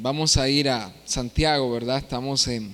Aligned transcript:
Vamos 0.00 0.36
a 0.36 0.48
ir 0.48 0.68
a 0.68 0.94
Santiago, 1.06 1.72
¿verdad? 1.72 1.98
Estamos 1.98 2.46
en, 2.46 2.72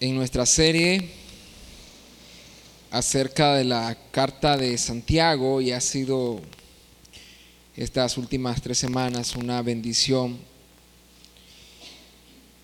en 0.00 0.16
nuestra 0.16 0.44
serie 0.44 1.10
acerca 2.90 3.54
de 3.54 3.62
la 3.62 3.96
carta 4.10 4.56
de 4.56 4.76
Santiago 4.76 5.60
y 5.60 5.70
ha 5.70 5.80
sido 5.80 6.40
estas 7.76 8.18
últimas 8.18 8.60
tres 8.60 8.78
semanas 8.78 9.36
una 9.36 9.62
bendición 9.62 10.36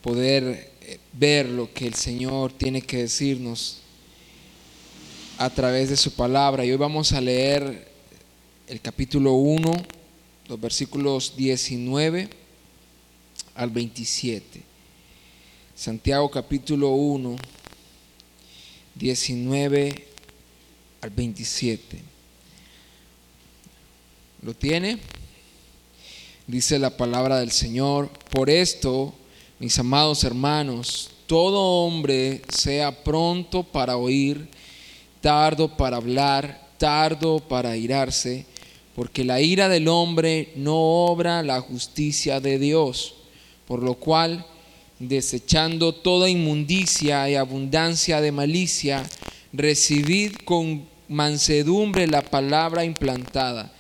poder 0.03 0.73
eh, 0.81 0.99
ver 1.13 1.49
lo 1.49 1.73
que 1.73 1.87
el 1.87 1.95
Señor 1.95 2.53
tiene 2.53 2.83
que 2.83 2.97
decirnos 2.97 3.79
a 5.39 5.51
través 5.51 5.89
de 5.89 5.97
su 5.97 6.11
palabra. 6.17 6.65
Y 6.65 6.73
hoy 6.73 6.79
vamos 6.79 7.13
a 7.13 7.21
leer 7.21 7.93
el 8.67 8.81
capítulo 8.81 9.35
1 9.35 10.04
los 10.49 10.61
versículos 10.61 11.35
19 11.37 12.29
al 13.55 13.71
27. 13.71 14.63
Santiago 15.75 16.31
capítulo 16.31 16.91
1, 16.91 17.37
19 18.95 20.07
al 21.01 21.11
27. 21.11 22.03
¿Lo 24.43 24.55
tiene? 24.55 24.99
Dice 26.47 26.79
la 26.79 26.97
palabra 26.97 27.41
del 27.41 27.51
Señor. 27.51 28.11
Por 28.31 28.51
esto, 28.51 29.15
mis 29.59 29.79
amados 29.79 30.25
hermanos, 30.25 31.11
todo 31.27 31.59
hombre 31.85 32.43
sea 32.51 33.03
pronto 33.03 33.63
para 33.63 33.97
oír, 33.97 34.47
tardo 35.23 35.75
para 35.75 35.97
hablar, 35.97 36.69
tardo 36.77 37.41
para 37.41 37.77
irarse 37.79 38.45
porque 38.95 39.25
la 39.25 39.41
ira 39.41 39.69
del 39.69 39.89
hombre 39.89 40.53
no 40.57 40.77
obra 40.77 41.43
la 41.43 41.61
justicia 41.61 42.41
de 42.41 42.59
Dios, 42.59 43.15
por 43.67 43.83
lo 43.83 43.95
cual, 43.95 44.47
desechando 44.99 45.95
toda 45.95 46.31
inmundicia 46.31 47.29
y 47.29 47.35
abundancia 47.35 48.21
de 48.21 48.31
malicia, 48.31 49.03
recibid 49.53 50.37
con 50.45 50.87
mansedumbre 51.09 52.07
la 52.07 52.23
palabra 52.23 52.85
implantada, 52.85 53.73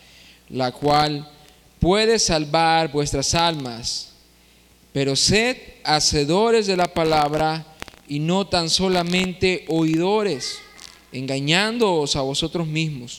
la 0.48 0.72
cual 0.72 1.30
puede 1.78 2.18
salvar 2.18 2.90
vuestras 2.90 3.34
almas. 3.34 4.10
Pero 4.92 5.16
sed 5.16 5.56
hacedores 5.84 6.66
de 6.66 6.76
la 6.76 6.92
palabra 6.92 7.66
y 8.08 8.18
no 8.18 8.46
tan 8.46 8.68
solamente 8.68 9.64
oidores, 9.68 10.58
engañándoos 11.12 12.16
a 12.16 12.20
vosotros 12.20 12.66
mismos. 12.66 13.18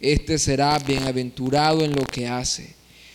este 0.00 0.38
será 0.38 0.78
bienaventurado 0.78 1.84
en 1.84 1.94
lo 1.94 2.04
que 2.04 2.28
hace. 2.28 2.74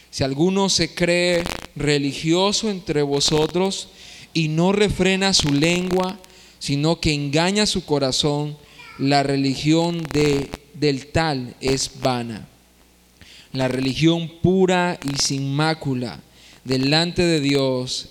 Si 0.09 0.23
alguno 0.23 0.70
se 0.70 0.94
cree 0.94 1.44
religioso 1.75 2.70
entre 2.70 3.02
vosotros 3.02 3.90
y 4.34 4.48
no 4.48 4.72
refrena 4.72 5.34
su 5.34 5.53
lengua, 5.53 6.20
sino 6.59 7.00
que 7.00 7.14
engaña 7.14 7.66
su 7.66 7.86
corazón, 7.86 8.58
la 9.00 9.23
religión 9.23 10.03
de, 10.13 10.50
del 10.74 11.08
tal 11.08 11.56
es 11.62 12.00
vana. 12.00 12.47
La 13.52 13.68
religión 13.68 14.31
pura 14.41 15.00
y 15.03 15.22
sin 15.22 15.53
mácula 15.56 16.19
delante 16.63 17.24
de 17.24 17.40
Dios, 17.40 18.09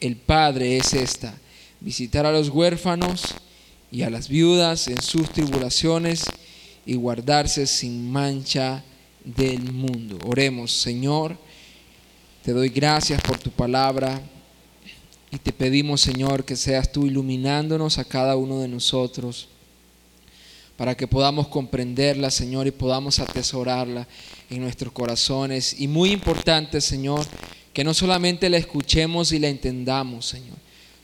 el 0.00 0.16
Padre, 0.16 0.76
es 0.76 0.94
esta, 0.94 1.38
visitar 1.80 2.26
a 2.26 2.32
los 2.32 2.48
huérfanos 2.48 3.34
y 3.90 4.02
a 4.02 4.10
las 4.10 4.28
viudas 4.28 4.88
en 4.88 5.00
sus 5.00 5.30
tribulaciones 5.30 6.24
y 6.86 6.94
guardarse 6.94 7.66
sin 7.66 8.10
mancha 8.10 8.84
del 9.24 9.72
mundo. 9.72 10.18
Oremos, 10.26 10.72
Señor, 10.72 11.36
te 12.42 12.52
doy 12.52 12.68
gracias 12.68 13.20
por 13.22 13.38
tu 13.38 13.50
palabra 13.50 14.20
y 15.30 15.38
te 15.38 15.52
pedimos, 15.52 16.00
Señor, 16.00 16.44
que 16.44 16.56
seas 16.56 16.92
tú 16.92 17.06
iluminándonos 17.06 17.98
a 17.98 18.04
cada 18.04 18.36
uno 18.36 18.60
de 18.60 18.68
nosotros 18.68 19.48
para 20.76 20.96
que 20.96 21.06
podamos 21.06 21.48
comprenderla, 21.48 22.30
Señor, 22.30 22.66
y 22.66 22.72
podamos 22.72 23.18
atesorarla 23.18 24.06
en 24.50 24.60
nuestros 24.60 24.92
corazones. 24.92 25.80
Y 25.80 25.88
muy 25.88 26.10
importante, 26.10 26.80
Señor, 26.80 27.24
que 27.72 27.84
no 27.84 27.94
solamente 27.94 28.50
la 28.50 28.58
escuchemos 28.58 29.32
y 29.32 29.38
la 29.38 29.48
entendamos, 29.48 30.26
Señor, 30.26 30.56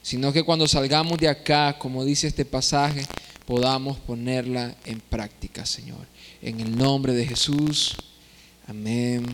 sino 0.03 0.33
que 0.33 0.43
cuando 0.43 0.67
salgamos 0.67 1.19
de 1.19 1.29
acá, 1.29 1.77
como 1.79 2.05
dice 2.05 2.27
este 2.27 2.45
pasaje, 2.45 3.07
podamos 3.45 3.99
ponerla 3.99 4.75
en 4.85 5.01
práctica, 5.01 5.67
Señor. 5.67 6.07
En 6.41 6.61
el 6.61 6.77
nombre 6.77 7.13
de 7.13 7.27
Jesús. 7.27 7.97
Amén 8.67 9.27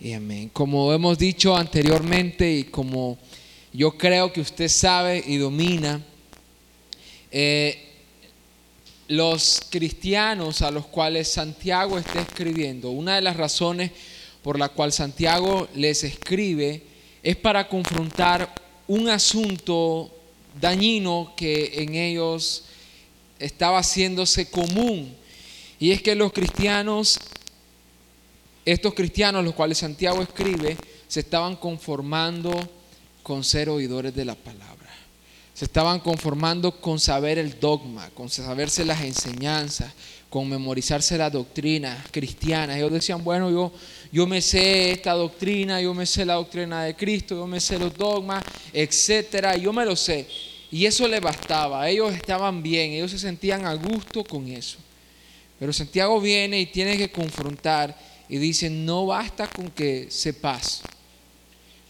y 0.00 0.12
amén. 0.12 0.50
Como 0.52 0.92
hemos 0.92 1.18
dicho 1.18 1.56
anteriormente 1.56 2.50
y 2.50 2.64
como 2.64 3.18
yo 3.72 3.98
creo 3.98 4.32
que 4.32 4.40
usted 4.40 4.68
sabe 4.68 5.22
y 5.26 5.36
domina, 5.36 6.00
eh, 7.30 7.82
los 9.08 9.60
cristianos 9.70 10.62
a 10.62 10.70
los 10.70 10.86
cuales 10.86 11.28
Santiago 11.28 11.98
está 11.98 12.20
escribiendo, 12.20 12.90
una 12.90 13.16
de 13.16 13.22
las 13.22 13.36
razones 13.36 13.90
por 14.42 14.58
la 14.58 14.68
cual 14.68 14.92
Santiago 14.92 15.68
les 15.74 16.04
escribe 16.04 16.82
es 17.22 17.36
para 17.36 17.68
confrontar 17.68 18.65
un 18.88 19.08
asunto 19.08 20.10
dañino 20.60 21.34
que 21.36 21.82
en 21.82 21.94
ellos 21.94 22.64
estaba 23.38 23.78
haciéndose 23.78 24.50
común. 24.50 25.14
Y 25.78 25.90
es 25.90 26.02
que 26.02 26.14
los 26.14 26.32
cristianos, 26.32 27.18
estos 28.64 28.94
cristianos, 28.94 29.44
los 29.44 29.54
cuales 29.54 29.78
Santiago 29.78 30.22
escribe, 30.22 30.76
se 31.08 31.20
estaban 31.20 31.56
conformando 31.56 32.52
con 33.22 33.44
ser 33.44 33.68
oidores 33.68 34.14
de 34.14 34.24
la 34.24 34.34
palabra. 34.34 34.76
Se 35.54 35.64
estaban 35.64 36.00
conformando 36.00 36.80
con 36.80 37.00
saber 37.00 37.38
el 37.38 37.58
dogma, 37.58 38.10
con 38.10 38.28
saberse 38.28 38.84
las 38.84 39.02
enseñanzas, 39.02 39.92
con 40.36 40.50
memorizarse 40.50 41.16
la 41.16 41.30
doctrina 41.30 42.04
cristiana. 42.10 42.76
Ellos 42.76 42.92
decían, 42.92 43.24
bueno, 43.24 43.50
yo, 43.50 43.72
yo 44.12 44.26
me 44.26 44.42
sé 44.42 44.92
esta 44.92 45.14
doctrina, 45.14 45.80
yo 45.80 45.94
me 45.94 46.04
sé 46.04 46.26
la 46.26 46.34
doctrina 46.34 46.84
de 46.84 46.94
Cristo, 46.94 47.36
yo 47.36 47.46
me 47.46 47.58
sé 47.58 47.78
los 47.78 47.96
dogmas, 47.96 48.44
etcétera, 48.70 49.56
yo 49.56 49.72
me 49.72 49.86
lo 49.86 49.96
sé. 49.96 50.28
Y 50.70 50.84
eso 50.84 51.08
le 51.08 51.20
bastaba, 51.20 51.88
ellos 51.88 52.14
estaban 52.14 52.62
bien, 52.62 52.90
ellos 52.90 53.12
se 53.12 53.18
sentían 53.18 53.64
a 53.64 53.72
gusto 53.76 54.22
con 54.24 54.46
eso. 54.48 54.76
Pero 55.58 55.72
Santiago 55.72 56.20
viene 56.20 56.60
y 56.60 56.66
tiene 56.66 56.98
que 56.98 57.10
confrontar 57.10 57.98
y 58.28 58.36
dice, 58.36 58.68
no 58.68 59.06
basta 59.06 59.46
con 59.46 59.70
que 59.70 60.10
sepas, 60.10 60.82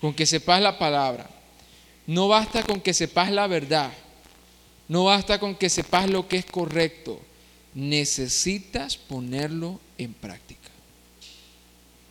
con 0.00 0.14
que 0.14 0.24
sepas 0.24 0.62
la 0.62 0.78
palabra, 0.78 1.28
no 2.06 2.28
basta 2.28 2.62
con 2.62 2.80
que 2.80 2.94
sepas 2.94 3.32
la 3.32 3.48
verdad, 3.48 3.90
no 4.86 5.02
basta 5.02 5.40
con 5.40 5.56
que 5.56 5.68
sepas 5.68 6.08
lo 6.08 6.28
que 6.28 6.36
es 6.36 6.46
correcto, 6.46 7.25
necesitas 7.76 8.96
ponerlo 8.96 9.78
en 9.98 10.14
práctica. 10.14 10.70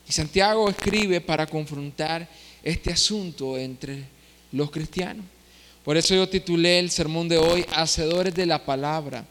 Y 0.07 0.11
Santiago 0.11 0.69
escribe 0.69 1.19
para 1.19 1.47
confrontar 1.47 2.29
este 2.63 2.93
asunto 2.93 3.57
entre 3.57 4.03
los 4.51 4.69
cristianos. 4.69 5.25
Por 5.83 5.97
eso 5.97 6.13
yo 6.13 6.29
titulé 6.29 6.77
el 6.77 6.91
sermón 6.91 7.27
de 7.27 7.39
hoy, 7.39 7.65
Hacedores 7.73 8.35
de 8.35 8.45
la 8.45 8.63
Palabra. 8.63 9.25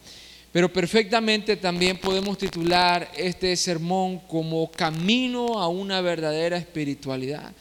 Pero 0.50 0.72
perfectamente 0.72 1.56
también 1.56 1.98
podemos 1.98 2.36
titular 2.36 3.10
este 3.16 3.56
sermón 3.56 4.18
como 4.20 4.70
Camino 4.72 5.60
a 5.60 5.68
una 5.68 6.00
verdadera 6.00 6.56
espiritualidad. 6.56 7.52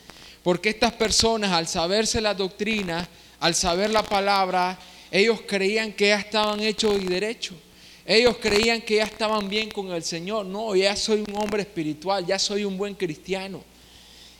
Porque 0.41 0.69
estas 0.69 0.93
personas, 0.93 1.51
al 1.51 1.67
saberse 1.67 2.21
la 2.21 2.33
doctrina, 2.33 3.07
al 3.39 3.53
saber 3.53 3.91
la 3.91 4.03
palabra, 4.03 4.79
ellos 5.11 5.41
creían 5.47 5.93
que 5.93 6.07
ya 6.07 6.19
estaban 6.19 6.59
hechos 6.59 6.99
y 6.99 7.05
derechos. 7.05 7.57
Ellos 8.05 8.37
creían 8.37 8.81
que 8.81 8.95
ya 8.95 9.03
estaban 9.03 9.47
bien 9.47 9.71
con 9.71 9.91
el 9.91 10.03
Señor. 10.03 10.45
No, 10.45 10.75
ya 10.75 10.95
soy 10.95 11.23
un 11.27 11.35
hombre 11.35 11.61
espiritual, 11.61 12.25
ya 12.25 12.37
soy 12.37 12.65
un 12.65 12.77
buen 12.77 12.95
cristiano. 12.95 13.63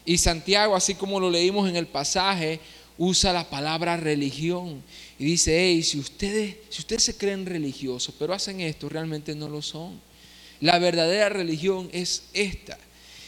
Y 0.06 0.18
Santiago, 0.18 0.76
así 0.76 0.96
como 0.96 1.20
lo 1.20 1.30
leímos 1.30 1.70
en 1.70 1.78
el 1.78 1.88
pasaje, 1.88 2.60
usa 2.98 3.32
la 3.32 3.50
palabra 3.50 3.98
religión 3.98 4.84
y 5.18 5.26
dice, 5.26 5.58
hey, 5.58 5.82
si 5.82 5.98
ustedes, 5.98 6.58
si 6.70 6.82
ustedes 6.82 7.04
se 7.04 7.18
creen 7.18 7.46
religiosos, 7.46 8.14
pero 8.20 8.34
hacen 8.34 8.60
esto, 8.60 8.90
realmente 8.90 9.34
no 9.34 9.48
lo 9.48 9.62
son. 9.62 10.00
La 10.60 10.78
verdadera 10.80 11.30
religión 11.30 11.90
es 11.94 12.24
esta. 12.34 12.78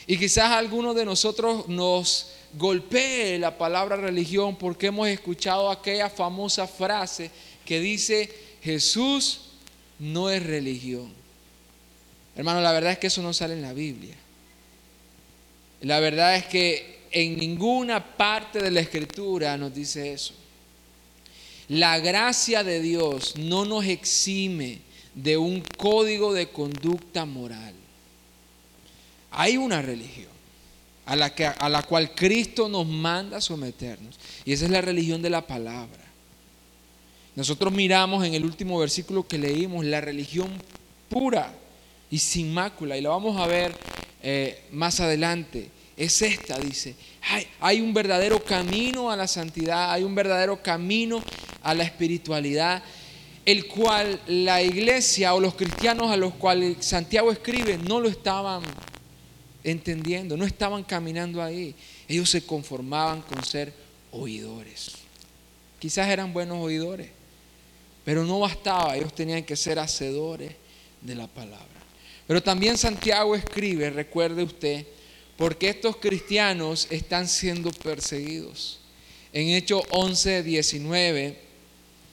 Y 0.08 0.18
quizás 0.18 0.52
algunos 0.52 0.96
de 0.96 1.06
nosotros 1.06 1.68
nos 1.68 2.28
golpee 2.58 3.40
la 3.40 3.58
palabra 3.58 3.96
religión 3.96 4.56
porque 4.56 4.88
hemos 4.88 5.08
escuchado 5.08 5.72
aquella 5.72 6.10
famosa 6.10 6.68
frase 6.68 7.32
que 7.66 7.80
dice, 7.80 8.30
Jesús 8.62 9.40
no 10.00 10.30
es 10.30 10.44
religión. 10.44 11.12
Hermano, 12.36 12.62
la 12.62 12.72
verdad 12.72 12.92
es 12.94 13.00
que 13.00 13.08
eso 13.08 13.22
no 13.22 13.34
sale 13.34 13.54
en 13.54 13.62
la 13.62 13.74
Biblia. 13.74 14.16
La 15.82 16.00
verdad 16.00 16.36
es 16.36 16.46
que 16.46 17.00
en 17.12 17.38
ninguna 17.38 18.18
parte 18.18 18.60
de 18.60 18.72
la 18.72 18.82
escritura 18.82 19.58
nos 19.58 19.74
dice 19.74 20.14
eso. 20.14 20.34
La 21.68 22.00
gracia 22.00 22.64
de 22.64 22.82
Dios 22.82 23.36
no 23.38 23.66
nos 23.66 23.86
exime 23.86 24.82
de 25.16 25.38
un 25.38 25.62
código 25.78 26.34
de 26.34 26.50
conducta 26.50 27.26
moral. 27.26 27.74
Hay 29.32 29.58
una 29.58 29.82
religión 29.82 30.36
a 31.06 31.16
la, 31.16 31.34
que, 31.34 31.46
a 31.46 31.70
la 31.70 31.84
cual 31.84 32.14
Cristo 32.14 32.68
nos 32.68 32.86
manda 32.86 33.42
someternos. 33.42 34.20
Y 34.44 34.54
esa 34.54 34.66
es 34.66 34.72
la 34.72 34.82
religión 34.82 35.22
de 35.22 35.30
la 35.30 35.46
palabra. 35.46 36.05
Nosotros 37.36 37.74
miramos 37.74 38.26
en 38.26 38.34
el 38.34 38.46
último 38.46 38.80
versículo 38.80 39.28
que 39.28 39.38
leímos 39.38 39.86
la 39.86 40.02
religión 40.02 40.50
pura 41.10 41.54
y 42.10 42.18
sin 42.20 42.54
mácula. 42.54 42.98
Y 42.98 43.02
la 43.02 43.10
vamos 43.10 43.40
a 43.40 43.48
ver 43.48 43.74
eh, 44.24 44.64
más 44.72 45.00
adelante. 45.00 45.70
Es 45.98 46.22
esta, 46.22 46.58
dice. 46.58 46.96
Hay, 47.30 47.48
hay 47.60 47.82
un 47.82 47.94
verdadero 47.94 48.44
camino 48.44 49.12
a 49.12 49.16
la 49.16 49.28
santidad, 49.28 49.92
hay 49.92 50.04
un 50.04 50.16
verdadero 50.16 50.62
camino 50.62 51.22
a 51.64 51.74
la 51.74 51.84
espiritualidad, 51.84 52.84
el 53.46 53.68
cual 53.68 54.20
la 54.28 54.62
iglesia 54.62 55.34
o 55.34 55.40
los 55.40 55.56
cristianos 55.56 56.12
a 56.12 56.18
los 56.18 56.34
cuales 56.36 56.78
Santiago 56.80 57.32
escribe 57.32 57.78
no 57.78 58.00
lo 58.00 58.10
estaban 58.10 58.62
entendiendo, 59.64 60.38
no 60.38 60.46
estaban 60.46 60.84
caminando 60.84 61.42
ahí. 61.42 61.76
Ellos 62.08 62.30
se 62.30 62.46
conformaban 62.46 63.22
con 63.22 63.44
ser 63.44 63.74
oidores. 64.12 64.94
Quizás 65.80 66.08
eran 66.08 66.34
buenos 66.34 66.58
oidores, 66.60 67.10
pero 68.06 68.24
no 68.24 68.40
bastaba, 68.40 68.96
ellos 68.96 69.14
tenían 69.14 69.44
que 69.44 69.58
ser 69.58 69.80
hacedores 69.80 70.54
de 71.02 71.16
la 71.16 71.28
palabra. 71.28 71.66
Pero 72.28 72.42
también 72.42 72.78
Santiago 72.78 73.36
escribe, 73.36 73.90
recuerde 73.90 74.44
usted, 74.44 74.86
porque 75.36 75.70
estos 75.70 75.98
cristianos 75.98 76.88
están 76.92 77.28
siendo 77.28 77.72
perseguidos. 77.72 78.80
En 79.34 79.50
Hechos 79.50 79.84
11, 79.90 80.44
19 80.44 81.40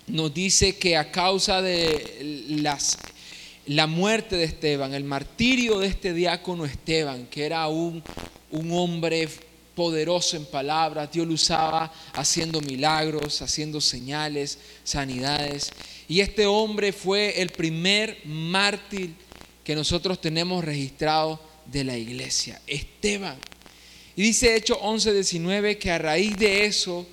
nos 0.09 0.35
dice 0.35 0.77
que 0.77 0.97
a 0.97 1.12
causa 1.12 1.62
de 1.62 2.47
las 2.49 2.99
la 3.67 3.87
muerte 3.87 4.37
de 4.37 4.44
Esteban, 4.44 4.93
el 4.93 5.05
martirio 5.05 5.79
de 5.79 5.87
este 5.87 6.12
diácono 6.12 6.65
Esteban, 6.65 7.27
que 7.27 7.47
era 7.47 7.69
un, 7.69 8.03
un 8.50 8.73
hombre 8.73 9.29
poderoso 9.74 10.36
en 10.36 10.44
palabras, 10.44 11.10
Dios 11.12 11.26
lo 11.26 11.34
usaba 11.34 11.92
haciendo 12.12 12.60
milagros, 12.60 13.42
haciendo 13.42 13.80
señales, 13.80 14.58
sanidades. 14.84 15.70
Y 16.08 16.20
este 16.20 16.46
hombre 16.46 16.92
fue 16.92 17.40
el 17.40 17.50
primer 17.50 18.19
mártir 18.24 19.14
que 19.64 19.74
nosotros 19.74 20.20
tenemos 20.20 20.64
registrado 20.64 21.40
de 21.66 21.84
la 21.84 21.96
iglesia, 21.96 22.60
Esteban. 22.66 23.38
Y 24.16 24.22
dice 24.22 24.56
Hechos 24.56 24.78
11, 24.80 25.14
19 25.14 25.78
que 25.78 25.90
a 25.90 25.98
raíz 25.98 26.36
de 26.36 26.66
eso 26.66 27.06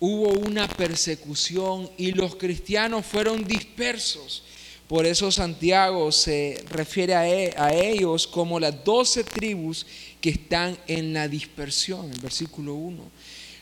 hubo 0.00 0.30
una 0.30 0.68
persecución 0.68 1.90
y 1.98 2.12
los 2.12 2.36
cristianos 2.36 3.04
fueron 3.04 3.44
dispersos. 3.44 4.42
Por 4.88 5.06
eso 5.06 5.32
Santiago 5.32 6.12
se 6.12 6.62
refiere 6.68 7.14
e, 7.14 7.54
a, 7.56 7.72
ellos 7.72 8.26
como 8.26 8.60
las 8.60 8.84
doce 8.84 9.24
tribus 9.24 9.86
que 10.20 10.30
están 10.30 10.76
en 10.86 11.14
la 11.14 11.26
dispersión, 11.26 12.12
el 12.12 12.20
versículo 12.20 12.74
1. 12.74 13.02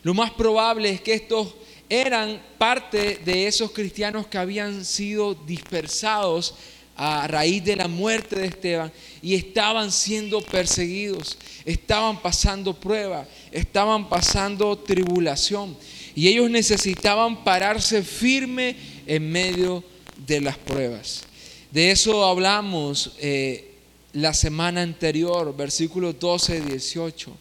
Lo 0.03 0.15
más 0.15 0.33
probable 0.33 0.91
es 0.91 1.01
que 1.01 1.15
estos 1.15 1.55
eran 1.89 2.43
parte 2.59 3.21
de 3.25 3.47
esos 3.47 3.71
cristianos 3.71 4.27
que 4.27 4.39
habían 4.39 4.85
sido 4.85 5.35
dispersados 5.35 6.55
a 6.97 7.29
raíz 7.29 7.65
de 7.65 7.77
la 7.77 7.87
muerte 7.87 8.41
de 8.41 8.47
Esteban 8.47 8.93
y 9.23 9.35
estaban 9.35 9.93
siendo 9.93 10.41
perseguidos, 10.41 11.39
estaban 11.65 12.21
pasando 12.21 12.75
prueba, 12.75 13.29
estaban 13.53 14.09
pasando 14.09 14.77
tribulación 14.77 15.77
y 16.17 16.27
ellos 16.27 16.51
necesitaban 16.51 17.45
pararse 17.45 18.03
firme 18.03 18.75
en 19.07 19.31
medio 19.31 19.85
de 19.85 19.92
las 20.41 20.59
pruebas. 20.59 21.25
De 21.71 21.91
eso 21.91 22.25
hablamos 22.25 23.13
eh, 23.19 23.75
la 24.13 24.35
semana 24.35 24.83
anterior, 24.83 25.57
versículos 25.57 26.19
12 26.19 26.59
y 26.59 26.61
18. 26.61 27.37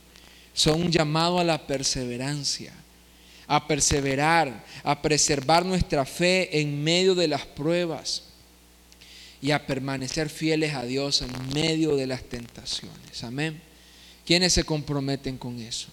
Son 0.53 0.81
un 0.81 0.91
llamado 0.91 1.39
a 1.39 1.43
la 1.43 1.65
perseverancia, 1.65 2.73
a 3.47 3.67
perseverar, 3.67 4.65
a 4.83 5.01
preservar 5.01 5.65
nuestra 5.65 6.05
fe 6.05 6.59
en 6.59 6.83
medio 6.83 7.15
de 7.15 7.27
las 7.27 7.45
pruebas 7.45 8.23
y 9.41 9.51
a 9.51 9.65
permanecer 9.65 10.29
fieles 10.29 10.73
a 10.73 10.83
Dios 10.83 11.21
en 11.21 11.53
medio 11.53 11.95
de 11.95 12.07
las 12.07 12.23
tentaciones. 12.23 13.23
Amén. 13.23 13.61
¿Quiénes 14.25 14.53
se 14.53 14.63
comprometen 14.63 15.37
con 15.37 15.59
eso? 15.59 15.87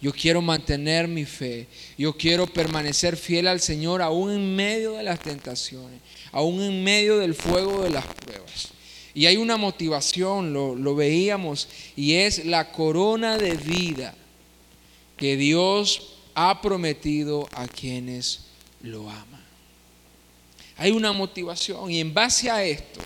Yo 0.00 0.12
quiero 0.12 0.42
mantener 0.42 1.08
mi 1.08 1.24
fe. 1.24 1.66
Yo 1.96 2.16
quiero 2.16 2.46
permanecer 2.46 3.16
fiel 3.16 3.48
al 3.48 3.60
Señor 3.60 4.02
aún 4.02 4.30
en 4.30 4.54
medio 4.54 4.94
de 4.94 5.02
las 5.02 5.20
tentaciones, 5.20 6.00
aún 6.32 6.62
en 6.62 6.84
medio 6.84 7.18
del 7.18 7.34
fuego 7.34 7.82
de 7.82 7.90
las 7.90 8.06
pruebas. 8.06 8.74
Y 9.14 9.26
hay 9.26 9.36
una 9.36 9.56
motivación, 9.56 10.52
lo, 10.52 10.94
veíamos, 10.96 11.68
y 11.94 12.14
es 12.14 12.44
la 12.44 12.72
corona 12.72 13.38
de 13.38 13.54
vida 13.54 14.14
que 15.16 15.36
Dios 15.36 16.14
ha 16.34 16.60
prometido 16.60 17.48
a 17.52 17.68
quienes 17.68 18.46
lo 18.82 19.08
aman. 19.08 19.44
Hay 20.76 20.90
una 20.90 21.12
motivación 21.12 21.92
y 21.92 22.00
en 22.00 22.12
base 22.12 22.50
a 22.50 22.64
esto, 22.64 23.00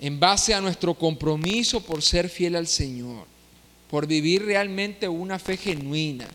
en 0.00 0.18
base 0.18 0.52
a 0.52 0.60
nuestro 0.60 0.94
compromiso 0.94 1.80
por 1.80 2.02
ser 2.02 2.28
fiel 2.28 2.56
al 2.56 2.66
Señor, 2.66 3.26
por 3.90 4.06
vivir 4.06 4.44
realmente 4.44 5.08
una 5.08 5.38
fe 5.38 5.56
genuina, 5.56 6.26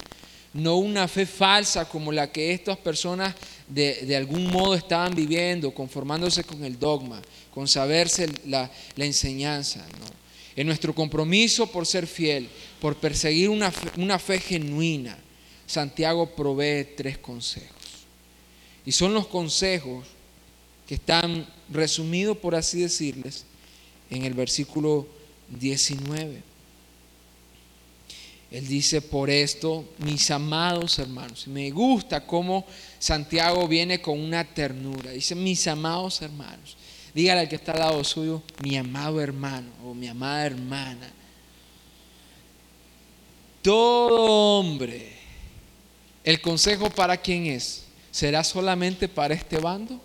no 0.53 0.77
una 0.77 1.07
fe 1.07 1.25
falsa 1.25 1.87
como 1.87 2.11
la 2.11 2.31
que 2.31 2.51
estas 2.51 2.77
personas 2.77 3.35
de, 3.67 4.15
algún 4.15 4.47
modo 4.47 4.75
estaban 4.75 5.15
viviendo, 5.15 5.73
conformándose 5.73 6.43
con 6.43 6.63
el 6.63 6.77
dogma, 6.77 7.21
con 7.51 7.67
saberse 7.67 8.27
la, 8.45 8.69
enseñanza. 8.97 9.85
En 10.55 10.67
nuestro 10.67 10.93
compromiso 10.93 11.67
por 11.71 11.85
ser 11.85 12.05
fiel, 12.05 12.47
por 12.79 12.95
perseguir 12.97 13.49
una 13.49 14.19
fe 14.19 14.39
genuina, 14.39 15.17
Santiago 15.65 16.35
provee 16.35 16.85
tres 16.95 17.17
consejos. 17.17 17.69
Y 18.85 18.91
son 18.91 19.13
los 19.13 19.27
consejos 19.27 20.05
que 20.87 20.95
están 20.95 21.47
resumidos, 21.69 22.37
por 22.37 22.53
así 22.55 22.81
decirles, 22.81 23.45
en 24.09 24.25
el 24.25 24.33
versículo 24.33 25.07
19. 25.49 26.52
Él 28.53 28.67
dice, 28.67 29.01
por 29.01 29.31
esto, 29.31 29.83
mis 29.97 30.29
amados 30.29 30.99
hermanos, 30.99 31.47
me 31.47 31.71
gusta 31.71 32.23
cómo 32.27 32.67
Santiago 32.99 33.67
viene 33.67 33.99
con 33.99 34.19
una 34.19 34.43
ternura. 34.43 35.09
Dice, 35.09 35.33
mis 35.33 35.65
amados 35.65 36.21
hermanos. 36.21 36.77
Dígale 37.15 37.41
al 37.41 37.49
que 37.49 37.55
está 37.55 37.71
al 37.71 37.79
lado 37.79 38.03
suyo, 38.03 38.43
mi 38.61 38.77
amado 38.77 39.19
hermano 39.19 39.71
o 39.83 39.95
mi 39.95 40.07
amada 40.07 40.45
hermana. 40.45 41.11
Todo 43.63 44.59
hombre, 44.59 45.13
el 46.23 46.39
consejo 46.39 46.91
para 46.91 47.17
quién 47.17 47.47
es, 47.47 47.85
¿será 48.11 48.43
solamente 48.43 49.07
para 49.09 49.33
este 49.33 49.57
bando 49.57 49.99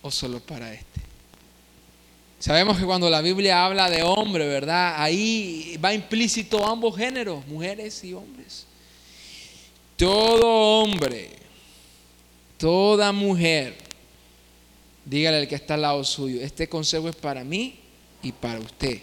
o 0.00 0.10
solo 0.10 0.40
para 0.40 0.72
este? 0.72 1.01
Sabemos 2.42 2.76
que 2.76 2.84
cuando 2.84 3.08
la 3.08 3.20
Biblia 3.20 3.64
habla 3.64 3.88
de 3.88 4.02
hombre, 4.02 4.48
¿verdad? 4.48 5.00
Ahí 5.00 5.76
va 5.76 5.94
implícito 5.94 6.66
ambos 6.66 6.96
géneros, 6.96 7.46
mujeres 7.46 8.02
y 8.02 8.14
hombres. 8.14 8.66
Todo 9.96 10.80
hombre, 10.80 11.30
toda 12.58 13.12
mujer, 13.12 13.76
dígale 15.04 15.36
al 15.36 15.46
que 15.46 15.54
está 15.54 15.74
al 15.74 15.82
lado 15.82 16.02
suyo, 16.02 16.40
este 16.40 16.68
consejo 16.68 17.08
es 17.08 17.14
para 17.14 17.44
mí 17.44 17.76
y 18.24 18.32
para 18.32 18.58
usted. 18.58 19.00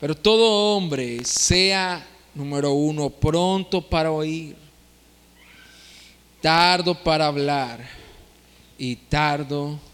Pero 0.00 0.16
todo 0.16 0.74
hombre 0.74 1.24
sea, 1.24 2.04
número 2.34 2.72
uno, 2.72 3.08
pronto 3.08 3.88
para 3.88 4.10
oír, 4.10 4.56
tardo 6.42 6.92
para 7.04 7.28
hablar 7.28 7.88
y 8.76 8.96
tardo 8.96 9.78
para 9.78 9.88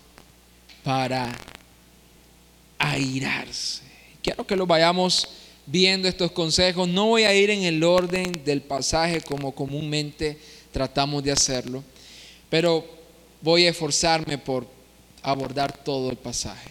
airarse. 2.78 3.82
Quiero 4.22 4.46
que 4.46 4.56
lo 4.56 4.66
vayamos 4.66 5.28
viendo 5.66 6.08
estos 6.08 6.32
consejos. 6.32 6.88
No 6.88 7.06
voy 7.06 7.24
a 7.24 7.34
ir 7.34 7.50
en 7.50 7.62
el 7.62 7.82
orden 7.82 8.42
del 8.44 8.62
pasaje 8.62 9.20
como 9.20 9.54
comúnmente 9.54 10.38
tratamos 10.72 11.22
de 11.22 11.32
hacerlo, 11.32 11.84
pero 12.50 12.84
voy 13.40 13.66
a 13.66 13.70
esforzarme 13.70 14.38
por 14.38 14.66
abordar 15.22 15.72
todo 15.84 16.10
el 16.10 16.16
pasaje. 16.16 16.70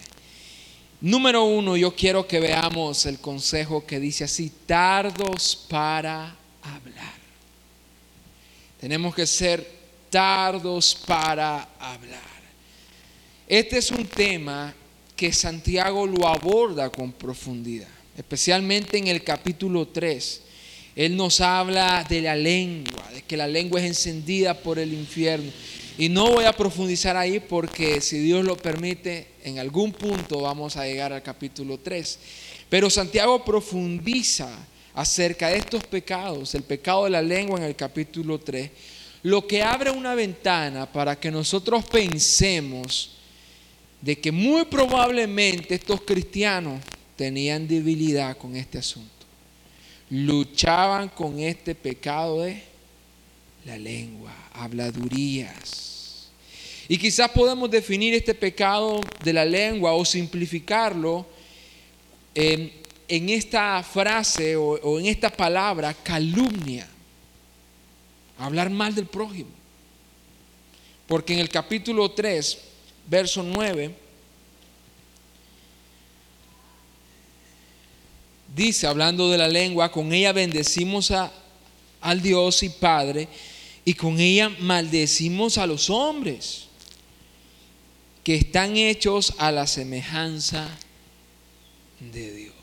Número 1.00 1.44
uno, 1.44 1.76
yo 1.76 1.94
quiero 1.94 2.26
que 2.26 2.40
veamos 2.40 3.06
el 3.06 3.18
consejo 3.18 3.84
que 3.84 4.00
dice 4.00 4.24
así, 4.24 4.50
tardos 4.66 5.66
para 5.68 6.34
hablar. 6.62 7.14
Tenemos 8.80 9.14
que 9.14 9.26
ser 9.26 9.66
tardos 10.10 10.94
para 11.06 11.68
hablar. 11.78 12.33
Este 13.46 13.76
es 13.76 13.90
un 13.90 14.06
tema 14.06 14.74
que 15.14 15.30
Santiago 15.30 16.06
lo 16.06 16.26
aborda 16.26 16.88
con 16.88 17.12
profundidad, 17.12 17.88
especialmente 18.16 18.96
en 18.96 19.08
el 19.08 19.22
capítulo 19.22 19.86
3. 19.86 20.40
Él 20.96 21.14
nos 21.14 21.42
habla 21.42 22.06
de 22.08 22.22
la 22.22 22.36
lengua, 22.36 23.06
de 23.12 23.20
que 23.20 23.36
la 23.36 23.46
lengua 23.46 23.80
es 23.80 23.86
encendida 23.86 24.54
por 24.54 24.78
el 24.78 24.94
infierno. 24.94 25.52
Y 25.98 26.08
no 26.08 26.30
voy 26.30 26.44
a 26.46 26.54
profundizar 26.54 27.18
ahí 27.18 27.38
porque 27.38 28.00
si 28.00 28.18
Dios 28.18 28.46
lo 28.46 28.56
permite, 28.56 29.28
en 29.44 29.58
algún 29.58 29.92
punto 29.92 30.40
vamos 30.40 30.78
a 30.78 30.86
llegar 30.86 31.12
al 31.12 31.22
capítulo 31.22 31.78
3. 31.78 32.18
Pero 32.70 32.88
Santiago 32.88 33.44
profundiza 33.44 34.48
acerca 34.94 35.48
de 35.48 35.58
estos 35.58 35.84
pecados, 35.84 36.54
el 36.54 36.62
pecado 36.62 37.04
de 37.04 37.10
la 37.10 37.20
lengua 37.20 37.58
en 37.58 37.66
el 37.66 37.76
capítulo 37.76 38.40
3, 38.40 38.70
lo 39.22 39.46
que 39.46 39.62
abre 39.62 39.90
una 39.90 40.14
ventana 40.14 40.90
para 40.90 41.20
que 41.20 41.30
nosotros 41.30 41.84
pensemos 41.84 43.10
de 44.04 44.20
que 44.20 44.30
muy 44.30 44.66
probablemente 44.66 45.74
estos 45.74 46.02
cristianos 46.02 46.82
tenían 47.16 47.66
debilidad 47.66 48.36
con 48.36 48.54
este 48.54 48.76
asunto. 48.76 49.08
Luchaban 50.10 51.08
con 51.08 51.40
este 51.40 51.74
pecado 51.74 52.42
de 52.42 52.62
la 53.64 53.78
lengua, 53.78 54.30
habladurías. 54.52 56.28
Y 56.86 56.98
quizás 56.98 57.30
podemos 57.30 57.70
definir 57.70 58.12
este 58.12 58.34
pecado 58.34 59.00
de 59.22 59.32
la 59.32 59.46
lengua 59.46 59.94
o 59.94 60.04
simplificarlo 60.04 61.24
en, 62.34 62.70
esta 63.08 63.82
frase 63.82 64.54
o, 64.54 64.72
o 64.82 65.00
en 65.00 65.06
esta 65.06 65.30
palabra, 65.30 65.94
calumnia. 65.94 66.86
Hablar 68.36 68.68
mal 68.68 68.94
del 68.94 69.06
prójimo. 69.06 69.50
Porque 71.06 71.32
en 71.32 71.38
el 71.38 71.48
capítulo 71.48 72.10
3 72.10 72.73
verso 73.06 73.42
9, 73.42 73.94
dice, 78.54 78.86
hablando 78.86 79.30
de 79.30 79.38
la 79.38 79.48
lengua, 79.48 79.90
con 79.90 80.12
ella 80.12 80.32
bendecimos 80.32 81.10
a, 81.10 81.32
al 82.00 82.22
Dios 82.22 82.62
y 82.62 82.70
Padre, 82.70 83.28
y 83.84 83.94
con 83.94 84.18
ella 84.18 84.48
maldecimos 84.60 85.58
a 85.58 85.66
los 85.66 85.90
hombres 85.90 86.64
que 88.22 88.36
están 88.36 88.76
hechos 88.76 89.34
a 89.36 89.52
la 89.52 89.66
semejanza 89.66 90.66
de 92.00 92.32
Dios. 92.32 92.54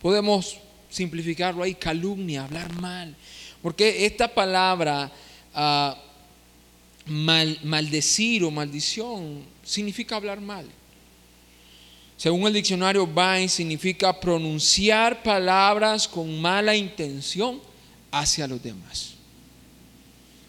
Podemos 0.00 0.58
simplificarlo 0.88 1.64
ahí, 1.64 1.74
calumnia, 1.74 2.44
hablar 2.44 2.72
mal, 2.80 3.16
porque 3.62 4.06
esta 4.06 4.32
palabra... 4.32 5.10
Ah, 7.08 7.44
maldecir 7.62 8.44
o 8.44 8.50
maldición 8.50 9.42
significa 9.62 10.16
hablar 10.16 10.40
mal. 10.40 10.66
Según 12.16 12.46
el 12.46 12.52
diccionario 12.52 13.06
Vine, 13.06 13.48
significa 13.48 14.18
pronunciar 14.18 15.22
palabras 15.22 16.06
con 16.06 16.40
mala 16.40 16.74
intención 16.74 17.60
hacia 18.10 18.46
los 18.46 18.62
demás. 18.62 19.14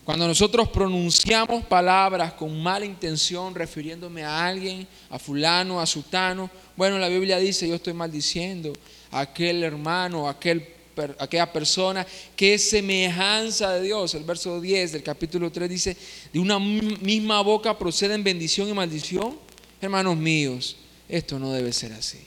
Cuando 0.03 0.27
nosotros 0.27 0.69
pronunciamos 0.69 1.63
palabras 1.65 2.33
con 2.33 2.61
mala 2.61 2.85
intención, 2.85 3.53
refiriéndome 3.53 4.23
a 4.23 4.47
alguien, 4.47 4.87
a 5.11 5.19
fulano, 5.19 5.79
a 5.79 5.85
sutano, 5.85 6.49
bueno, 6.75 6.97
la 6.97 7.07
Biblia 7.07 7.37
dice, 7.37 7.67
yo 7.69 7.75
estoy 7.75 7.93
maldiciendo 7.93 8.73
a 9.11 9.19
aquel 9.19 9.63
hermano, 9.63 10.27
a 10.27 10.31
aquel 10.31 10.78
aquella 11.19 11.51
persona 11.51 12.05
que 12.35 12.53
es 12.53 12.69
semejanza 12.69 13.73
de 13.73 13.83
Dios. 13.83 14.13
El 14.15 14.23
verso 14.23 14.59
10 14.59 14.93
del 14.93 15.03
capítulo 15.03 15.51
3 15.51 15.69
dice, 15.69 15.97
de 16.31 16.39
una 16.39 16.59
misma 16.59 17.41
boca 17.41 17.77
proceden 17.77 18.23
bendición 18.23 18.69
y 18.69 18.73
maldición. 18.73 19.37
Hermanos 19.81 20.17
míos, 20.17 20.75
esto 21.07 21.39
no 21.39 21.51
debe 21.51 21.73
ser 21.73 21.93
así. 21.93 22.19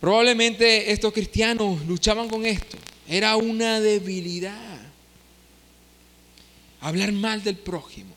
Probablemente 0.00 0.92
estos 0.92 1.12
cristianos 1.12 1.84
luchaban 1.86 2.28
con 2.28 2.44
esto. 2.44 2.76
Era 3.08 3.36
una 3.36 3.80
debilidad. 3.80 4.80
Hablar 6.80 7.12
mal 7.12 7.42
del 7.42 7.56
prójimo. 7.56 8.14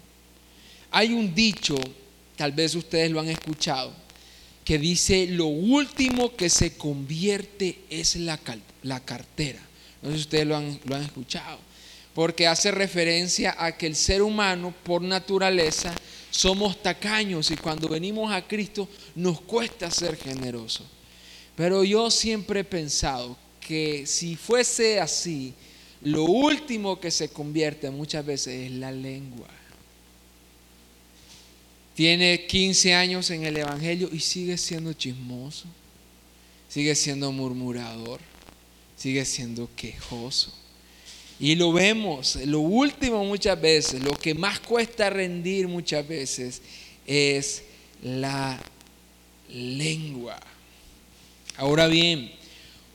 Hay 0.92 1.14
un 1.14 1.34
dicho, 1.34 1.76
tal 2.36 2.52
vez 2.52 2.76
ustedes 2.76 3.12
lo 3.12 3.20
han 3.20 3.30
escuchado, 3.30 3.94
que 4.70 4.78
dice, 4.78 5.26
lo 5.26 5.48
último 5.48 6.36
que 6.36 6.48
se 6.48 6.78
convierte 6.78 7.80
es 7.90 8.16
la, 8.18 8.40
la 8.84 9.04
cartera. 9.04 9.60
No 10.04 10.12
sé 10.12 10.18
si 10.18 10.22
ustedes 10.22 10.46
lo 10.46 10.56
han, 10.56 10.80
lo 10.86 10.96
han 10.96 11.02
escuchado, 11.02 11.58
porque 12.14 12.46
hace 12.46 12.70
referencia 12.70 13.56
a 13.58 13.76
que 13.76 13.88
el 13.88 13.96
ser 13.96 14.22
humano 14.22 14.72
por 14.84 15.02
naturaleza 15.02 15.92
somos 16.30 16.84
tacaños 16.84 17.50
y 17.50 17.58
cuando 17.58 17.88
venimos 17.88 18.32
a 18.32 18.48
Cristo 18.48 18.88
nos 19.16 19.42
cuesta 19.42 19.90
ser 19.90 20.16
generosos. 20.16 20.86
Pero 21.56 21.84
yo 21.84 22.12
siempre 22.12 22.60
he 22.60 22.64
pensado 22.64 23.36
que 23.60 24.06
si 24.06 24.36
fuese 24.36 25.00
así, 25.00 25.56
lo 26.04 26.26
último 26.26 27.00
que 27.00 27.10
se 27.10 27.30
convierte 27.30 27.90
muchas 27.90 28.24
veces 28.24 28.68
es 28.68 28.72
la 28.74 28.92
lengua 28.92 29.48
tiene 32.00 32.46
15 32.46 32.94
años 32.94 33.30
en 33.30 33.44
el 33.44 33.58
Evangelio 33.58 34.10
y 34.14 34.22
sigue 34.22 34.58
siendo 34.58 34.94
chismoso, 34.94 35.66
sigue 36.70 36.96
siendo 36.96 37.30
murmurador, 37.34 38.22
sigue 38.96 39.26
siendo 39.26 39.70
quejoso. 39.76 40.54
Y 41.42 41.56
lo 41.56 41.74
vemos, 41.74 42.38
lo 42.46 42.62
último 42.62 43.26
muchas 43.26 43.60
veces, 43.60 44.02
lo 44.02 44.12
que 44.12 44.34
más 44.34 44.62
cuesta 44.62 45.10
rendir 45.10 45.68
muchas 45.68 46.08
veces 46.08 46.62
es 47.06 47.64
la 48.02 48.58
lengua. 49.50 50.40
Ahora 51.58 51.88
bien, 51.88 52.32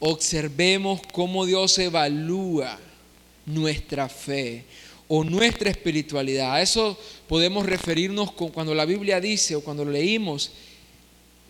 observemos 0.00 1.02
cómo 1.12 1.44
Dios 1.44 1.78
evalúa 1.78 2.80
nuestra 3.44 4.08
fe 4.08 4.64
o 5.08 5.25
nuestra 5.25 5.70
espiritualidad. 5.70 6.54
A 6.54 6.62
eso 6.62 6.99
podemos 7.28 7.66
referirnos 7.66 8.32
con, 8.32 8.49
cuando 8.49 8.75
la 8.75 8.84
Biblia 8.84 9.20
dice 9.20 9.56
o 9.56 9.61
cuando 9.62 9.84
leímos 9.84 10.52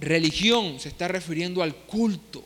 religión, 0.00 0.78
se 0.80 0.88
está 0.88 1.08
refiriendo 1.08 1.62
al 1.62 1.74
culto 1.74 2.44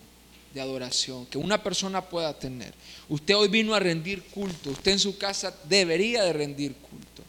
de 0.54 0.60
adoración 0.60 1.26
que 1.26 1.38
una 1.38 1.62
persona 1.62 2.02
pueda 2.02 2.38
tener. 2.38 2.72
Usted 3.08 3.36
hoy 3.36 3.48
vino 3.48 3.74
a 3.74 3.80
rendir 3.80 4.22
culto, 4.24 4.70
usted 4.70 4.92
en 4.92 4.98
su 4.98 5.18
casa 5.18 5.54
debería 5.64 6.24
de 6.24 6.32
rendir 6.32 6.74
culto, 6.74 7.22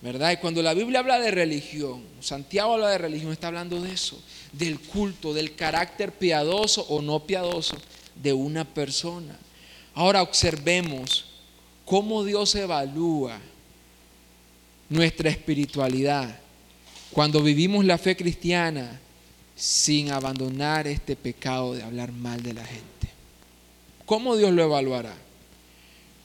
¿verdad? 0.00 0.32
Y 0.32 0.36
cuando 0.38 0.62
la 0.62 0.74
Biblia 0.74 1.00
habla 1.00 1.18
de 1.18 1.30
religión, 1.30 2.02
Santiago 2.20 2.74
habla 2.74 2.90
de 2.90 2.98
religión, 2.98 3.32
está 3.32 3.48
hablando 3.48 3.80
de 3.80 3.92
eso, 3.92 4.20
del 4.52 4.78
culto, 4.78 5.32
del 5.32 5.54
carácter 5.54 6.12
piadoso 6.12 6.82
o 6.88 7.02
no 7.02 7.24
piadoso 7.24 7.76
de 8.14 8.32
una 8.32 8.64
persona. 8.64 9.38
Ahora 9.94 10.22
observemos 10.22 11.26
cómo 11.92 12.24
Dios 12.24 12.54
evalúa 12.54 13.38
nuestra 14.88 15.28
espiritualidad 15.28 16.38
cuando 17.10 17.42
vivimos 17.42 17.84
la 17.84 17.98
fe 17.98 18.16
cristiana 18.16 18.98
sin 19.54 20.10
abandonar 20.10 20.86
este 20.86 21.16
pecado 21.16 21.74
de 21.74 21.82
hablar 21.82 22.10
mal 22.10 22.42
de 22.42 22.54
la 22.54 22.64
gente. 22.64 23.10
¿Cómo 24.06 24.36
Dios 24.36 24.54
lo 24.54 24.62
evaluará? 24.62 25.12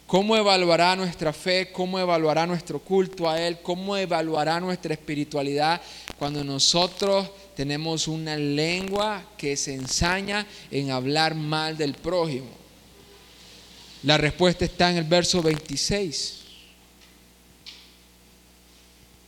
¿Cómo 0.05 0.37
evaluará 0.37 0.95
nuestra 0.95 1.33
fe? 1.33 1.69
¿Cómo 1.73 1.99
evaluará 1.99 2.47
nuestro 2.47 2.79
culto 2.79 3.29
a 3.29 3.37
Él? 3.41 3.57
¿Cómo 3.61 3.97
evaluará 3.97 4.61
nuestra 4.61 4.93
espiritualidad 4.93 5.81
cuando 6.17 6.45
nosotros 6.45 7.29
tenemos 7.57 8.07
una 8.07 8.37
lengua 8.37 9.21
que 9.37 9.57
se 9.57 9.73
ensaña 9.73 10.47
en 10.71 10.91
hablar 10.91 11.35
mal 11.35 11.75
del 11.75 11.93
prójimo? 11.93 12.66
La 14.03 14.17
respuesta 14.17 14.65
está 14.65 14.91
en 14.91 14.97
el 14.97 15.03
verso 15.03 15.41
26. 15.41 16.35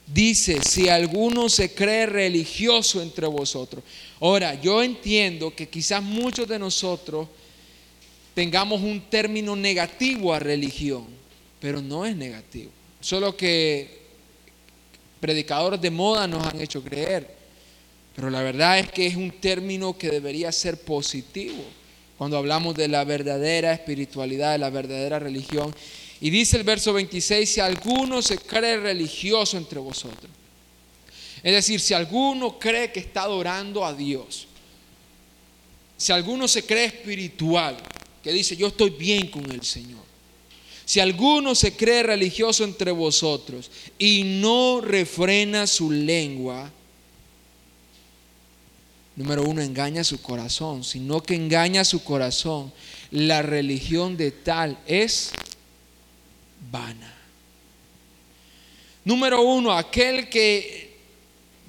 Dice, 0.05 0.61
si 0.63 0.89
alguno 0.89 1.49
se 1.49 1.73
cree 1.73 2.05
religioso 2.05 3.01
entre 3.01 3.27
vosotros. 3.27 3.83
Ahora, 4.19 4.59
yo 4.59 4.81
entiendo 4.81 5.53
que 5.55 5.69
quizás 5.69 6.01
muchos 6.01 6.47
de 6.47 6.57
nosotros 6.57 7.27
tengamos 8.33 8.81
un 8.81 9.01
término 9.09 9.55
negativo 9.55 10.33
a 10.33 10.39
religión, 10.39 11.05
pero 11.59 11.81
no 11.81 12.05
es 12.05 12.15
negativo. 12.15 12.71
Solo 12.99 13.35
que 13.37 13.99
predicadores 15.19 15.81
de 15.81 15.91
moda 15.91 16.27
nos 16.27 16.45
han 16.45 16.59
hecho 16.59 16.83
creer. 16.83 17.37
Pero 18.15 18.29
la 18.29 18.41
verdad 18.41 18.79
es 18.79 18.91
que 18.91 19.07
es 19.07 19.15
un 19.15 19.31
término 19.31 19.97
que 19.97 20.09
debería 20.09 20.51
ser 20.51 20.79
positivo 20.81 21.63
cuando 22.19 22.37
hablamos 22.37 22.75
de 22.75 22.89
la 22.89 23.05
verdadera 23.05 23.71
espiritualidad, 23.71 24.51
de 24.51 24.57
la 24.57 24.69
verdadera 24.69 25.19
religión. 25.19 25.73
Y 26.19 26.29
dice 26.29 26.57
el 26.57 26.65
verso 26.65 26.91
26, 26.91 27.49
si 27.49 27.61
alguno 27.61 28.21
se 28.21 28.37
cree 28.37 28.75
religioso 28.75 29.55
entre 29.55 29.79
vosotros. 29.79 30.29
Es 31.41 31.53
decir, 31.53 31.79
si 31.79 31.93
alguno 31.93 32.59
cree 32.59 32.91
que 32.91 32.99
está 32.99 33.21
adorando 33.21 33.85
a 33.85 33.93
Dios, 33.93 34.47
si 35.95 36.11
alguno 36.11 36.49
se 36.49 36.65
cree 36.65 36.87
espiritual, 36.87 37.77
que 38.21 38.33
dice, 38.33 38.57
yo 38.57 38.67
estoy 38.67 38.89
bien 38.89 39.27
con 39.27 39.49
el 39.49 39.63
Señor. 39.63 40.03
Si 40.83 40.99
alguno 40.99 41.55
se 41.55 41.77
cree 41.77 42.03
religioso 42.03 42.65
entre 42.65 42.91
vosotros 42.91 43.71
y 43.97 44.23
no 44.25 44.81
refrena 44.81 45.65
su 45.67 45.89
lengua, 45.89 46.69
número 49.19 49.43
uno, 49.43 49.61
engaña 49.61 50.05
su 50.05 50.21
corazón, 50.21 50.81
sino 50.81 51.21
que 51.21 51.35
engaña 51.35 51.83
su 51.83 52.05
corazón. 52.05 52.71
La 53.11 53.41
religión 53.41 54.15
de 54.15 54.31
tal 54.31 54.77
es 54.87 55.31
vana. 56.71 57.13
Número 59.03 59.41
uno, 59.41 59.73
aquel 59.73 60.29
que, 60.29 60.95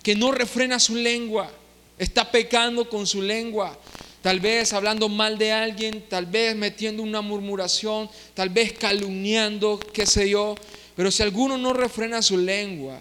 que 0.00 0.14
no 0.14 0.30
refrena 0.30 0.78
su 0.78 0.94
lengua, 0.94 1.50
está 1.98 2.30
pecando 2.30 2.88
con 2.88 3.04
su 3.04 3.20
lengua, 3.20 3.76
tal 4.22 4.38
vez 4.38 4.72
hablando 4.72 5.08
mal 5.08 5.36
de 5.36 5.50
alguien, 5.50 6.04
tal 6.08 6.26
vez 6.26 6.54
metiendo 6.54 7.02
una 7.02 7.20
murmuración, 7.20 8.08
tal 8.32 8.50
vez 8.50 8.74
calumniando, 8.74 9.80
qué 9.92 10.06
sé 10.06 10.30
yo. 10.30 10.54
Pero 10.94 11.10
si 11.10 11.24
alguno 11.24 11.58
no 11.58 11.72
refrena 11.72 12.22
su 12.22 12.36
lengua, 12.36 13.00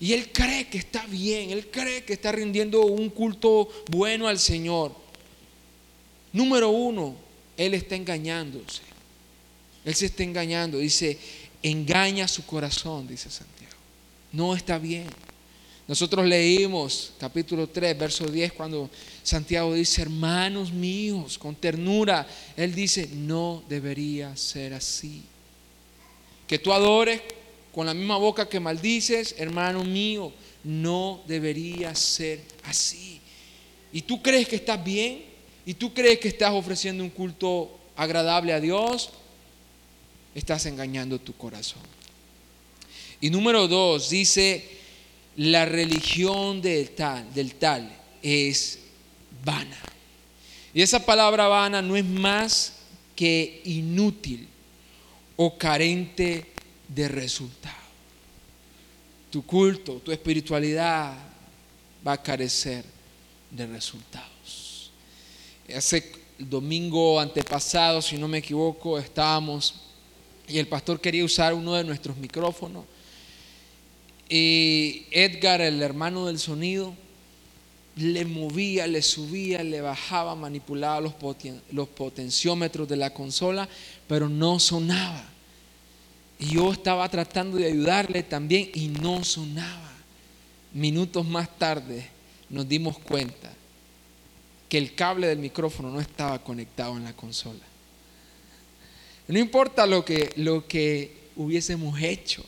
y 0.00 0.12
él 0.12 0.30
cree 0.32 0.68
que 0.68 0.78
está 0.78 1.06
bien, 1.06 1.50
él 1.50 1.68
cree 1.70 2.04
que 2.04 2.14
está 2.14 2.32
rindiendo 2.32 2.82
un 2.82 3.10
culto 3.10 3.68
bueno 3.90 4.28
al 4.28 4.38
Señor. 4.38 4.94
Número 6.32 6.70
uno, 6.70 7.14
él 7.56 7.74
está 7.74 7.94
engañándose. 7.94 8.82
Él 9.84 9.94
se 9.94 10.06
está 10.06 10.22
engañando. 10.22 10.78
Dice, 10.78 11.16
engaña 11.62 12.26
su 12.26 12.44
corazón, 12.44 13.06
dice 13.06 13.30
Santiago. 13.30 13.74
No 14.32 14.56
está 14.56 14.78
bien. 14.78 15.06
Nosotros 15.86 16.24
leímos 16.24 17.12
capítulo 17.18 17.68
3, 17.68 17.98
verso 17.98 18.26
10, 18.26 18.54
cuando 18.54 18.88
Santiago 19.22 19.74
dice, 19.74 20.02
hermanos 20.02 20.72
míos, 20.72 21.36
con 21.36 21.54
ternura, 21.54 22.26
él 22.56 22.74
dice, 22.74 23.08
no 23.12 23.62
debería 23.68 24.34
ser 24.36 24.72
así. 24.72 25.22
Que 26.46 26.58
tú 26.58 26.72
adores 26.72 27.20
con 27.74 27.86
la 27.86 27.94
misma 27.94 28.16
boca 28.18 28.48
que 28.48 28.60
maldices, 28.60 29.34
hermano 29.36 29.82
mío, 29.82 30.32
no 30.62 31.22
debería 31.26 31.92
ser 31.96 32.40
así. 32.62 33.20
¿Y 33.92 34.02
tú 34.02 34.22
crees 34.22 34.46
que 34.46 34.56
estás 34.56 34.82
bien? 34.82 35.24
¿Y 35.66 35.74
tú 35.74 35.92
crees 35.92 36.20
que 36.20 36.28
estás 36.28 36.52
ofreciendo 36.52 37.02
un 37.02 37.10
culto 37.10 37.76
agradable 37.96 38.52
a 38.52 38.60
Dios? 38.60 39.10
Estás 40.36 40.66
engañando 40.66 41.18
tu 41.18 41.36
corazón. 41.36 41.82
Y 43.20 43.28
número 43.28 43.66
dos, 43.66 44.08
dice, 44.08 44.68
la 45.36 45.64
religión 45.64 46.62
del 46.62 46.90
tal, 46.90 47.34
del 47.34 47.56
tal 47.56 47.90
es 48.22 48.78
vana. 49.44 49.80
Y 50.72 50.80
esa 50.80 51.04
palabra 51.04 51.48
vana 51.48 51.82
no 51.82 51.96
es 51.96 52.04
más 52.04 52.74
que 53.16 53.62
inútil 53.64 54.46
o 55.36 55.58
carente 55.58 56.53
de 56.88 57.08
resultado. 57.08 57.84
Tu 59.30 59.44
culto, 59.44 59.94
tu 59.94 60.12
espiritualidad 60.12 61.16
va 62.06 62.12
a 62.12 62.22
carecer 62.22 62.84
de 63.50 63.66
resultados. 63.66 64.90
Hace 65.74 66.12
domingo 66.38 67.18
antepasado, 67.18 68.02
si 68.02 68.16
no 68.16 68.28
me 68.28 68.38
equivoco, 68.38 68.98
estábamos 68.98 69.74
y 70.46 70.58
el 70.58 70.68
pastor 70.68 71.00
quería 71.00 71.24
usar 71.24 71.54
uno 71.54 71.74
de 71.74 71.84
nuestros 71.84 72.16
micrófonos. 72.16 72.84
Y 74.28 75.06
Edgar, 75.10 75.60
el 75.60 75.82
hermano 75.82 76.26
del 76.26 76.38
sonido, 76.38 76.94
le 77.96 78.24
movía, 78.24 78.86
le 78.86 79.02
subía, 79.02 79.62
le 79.62 79.80
bajaba, 79.80 80.34
manipulaba 80.34 81.00
los, 81.00 81.14
los 81.70 81.88
potenciómetros 81.88 82.88
de 82.88 82.96
la 82.96 83.10
consola, 83.14 83.68
pero 84.06 84.28
no 84.28 84.58
sonaba. 84.58 85.30
Y 86.38 86.54
yo 86.54 86.72
estaba 86.72 87.08
tratando 87.08 87.56
de 87.56 87.66
ayudarle 87.66 88.22
también 88.22 88.70
y 88.74 88.88
no 88.88 89.24
sonaba. 89.24 89.92
Minutos 90.72 91.24
más 91.26 91.56
tarde 91.58 92.08
nos 92.50 92.68
dimos 92.68 92.98
cuenta 92.98 93.52
que 94.68 94.78
el 94.78 94.94
cable 94.94 95.28
del 95.28 95.38
micrófono 95.38 95.90
no 95.90 96.00
estaba 96.00 96.42
conectado 96.42 96.96
en 96.96 97.04
la 97.04 97.12
consola. 97.12 97.64
No 99.28 99.38
importa 99.38 99.86
lo 99.86 100.04
que, 100.04 100.32
lo 100.36 100.66
que 100.66 101.16
hubiésemos 101.36 102.00
hecho, 102.00 102.44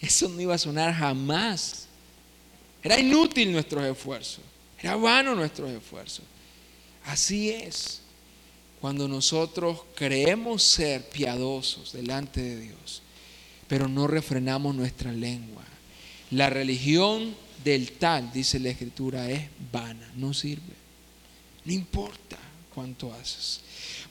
eso 0.00 0.28
no 0.28 0.40
iba 0.40 0.54
a 0.54 0.58
sonar 0.58 0.92
jamás. 0.92 1.86
Era 2.82 2.98
inútil 2.98 3.52
nuestros 3.52 3.84
esfuerzos, 3.84 4.42
era 4.78 4.96
vano 4.96 5.34
nuestros 5.34 5.70
esfuerzos. 5.70 6.24
Así 7.04 7.50
es 7.50 8.02
cuando 8.80 9.08
nosotros 9.08 9.80
creemos 9.94 10.62
ser 10.62 11.08
piadosos 11.08 11.92
delante 11.92 12.42
de 12.42 12.60
Dios, 12.60 13.02
pero 13.68 13.88
no 13.88 14.06
refrenamos 14.06 14.74
nuestra 14.74 15.12
lengua. 15.12 15.64
La 16.30 16.50
religión 16.50 17.34
del 17.64 17.92
tal, 17.92 18.32
dice 18.32 18.60
la 18.60 18.70
escritura, 18.70 19.30
es 19.30 19.42
vana, 19.72 20.12
no 20.16 20.34
sirve. 20.34 20.74
No 21.64 21.72
importa 21.72 22.38
cuánto 22.74 23.12
haces. 23.12 23.60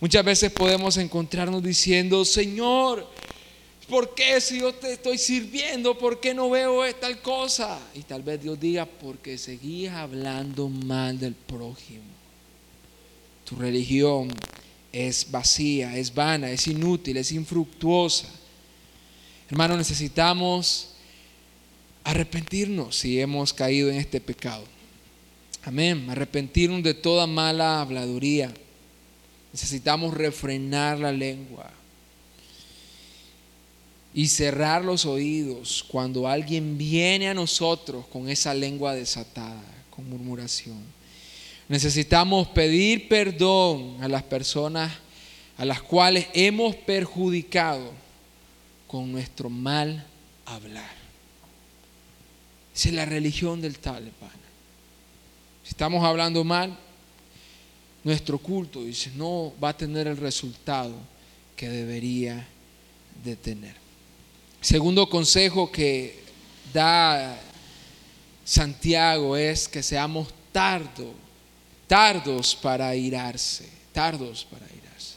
Muchas 0.01 0.25
veces 0.25 0.51
podemos 0.51 0.97
encontrarnos 0.97 1.63
diciendo, 1.63 2.25
Señor, 2.25 3.07
¿por 3.87 4.13
qué 4.13 4.41
si 4.41 4.59
yo 4.59 4.73
te 4.73 4.93
estoy 4.93 5.17
sirviendo, 5.17 5.97
por 5.97 6.19
qué 6.19 6.33
no 6.33 6.49
veo 6.49 6.83
tal 6.95 7.21
cosa? 7.21 7.79
Y 7.93 8.01
tal 8.01 8.23
vez 8.23 8.41
Dios 8.41 8.59
diga, 8.59 8.85
porque 8.85 9.37
seguís 9.37 9.89
hablando 9.89 10.67
mal 10.67 11.17
del 11.19 11.33
prójimo. 11.33 12.14
Tu 13.45 13.55
religión 13.55 14.29
es 14.91 15.29
vacía, 15.29 15.97
es 15.97 16.13
vana, 16.13 16.51
es 16.51 16.67
inútil, 16.67 17.17
es 17.17 17.31
infructuosa. 17.31 18.27
Hermano, 19.49 19.77
necesitamos 19.77 20.89
arrepentirnos 22.03 22.95
si 22.95 23.19
hemos 23.19 23.53
caído 23.53 23.89
en 23.89 23.97
este 23.97 24.19
pecado. 24.19 24.63
Amén. 25.63 26.09
Arrepentirnos 26.09 26.83
de 26.83 26.93
toda 26.93 27.27
mala 27.27 27.81
habladuría. 27.81 28.53
Necesitamos 29.51 30.13
refrenar 30.13 30.99
la 30.99 31.11
lengua 31.11 31.71
y 34.13 34.27
cerrar 34.27 34.83
los 34.83 35.05
oídos 35.05 35.83
cuando 35.87 36.27
alguien 36.27 36.77
viene 36.77 37.27
a 37.27 37.33
nosotros 37.33 38.05
con 38.07 38.29
esa 38.29 38.53
lengua 38.53 38.95
desatada, 38.95 39.63
con 39.89 40.09
murmuración. 40.09 40.81
Necesitamos 41.67 42.47
pedir 42.49 43.07
perdón 43.07 43.97
a 44.01 44.07
las 44.07 44.23
personas 44.23 44.91
a 45.57 45.65
las 45.65 45.81
cuales 45.81 46.27
hemos 46.33 46.75
perjudicado 46.75 47.91
con 48.87 49.11
nuestro 49.11 49.49
mal 49.49 50.05
hablar. 50.45 50.93
Esa 52.75 52.89
es 52.89 52.95
la 52.95 53.05
religión 53.05 53.61
del 53.61 53.79
talibán. 53.79 54.29
Si 55.63 55.69
estamos 55.69 56.03
hablando 56.03 56.43
mal, 56.43 56.77
nuestro 58.03 58.37
culto 58.37 58.83
dice 58.83 59.11
no 59.15 59.53
va 59.63 59.69
a 59.69 59.77
tener 59.77 60.07
el 60.07 60.17
resultado 60.17 60.93
que 61.55 61.69
debería 61.69 62.45
de 63.23 63.35
tener. 63.35 63.75
Segundo 64.61 65.09
consejo 65.09 65.71
que 65.71 66.21
da 66.73 67.39
Santiago 68.43 69.37
es 69.37 69.67
que 69.67 69.81
seamos 69.81 70.27
tardos 70.51 71.24
tardos 71.87 72.55
para 72.55 72.95
irarse, 72.95 73.69
tardos 73.91 74.45
para 74.49 74.65
irarse. 74.65 75.15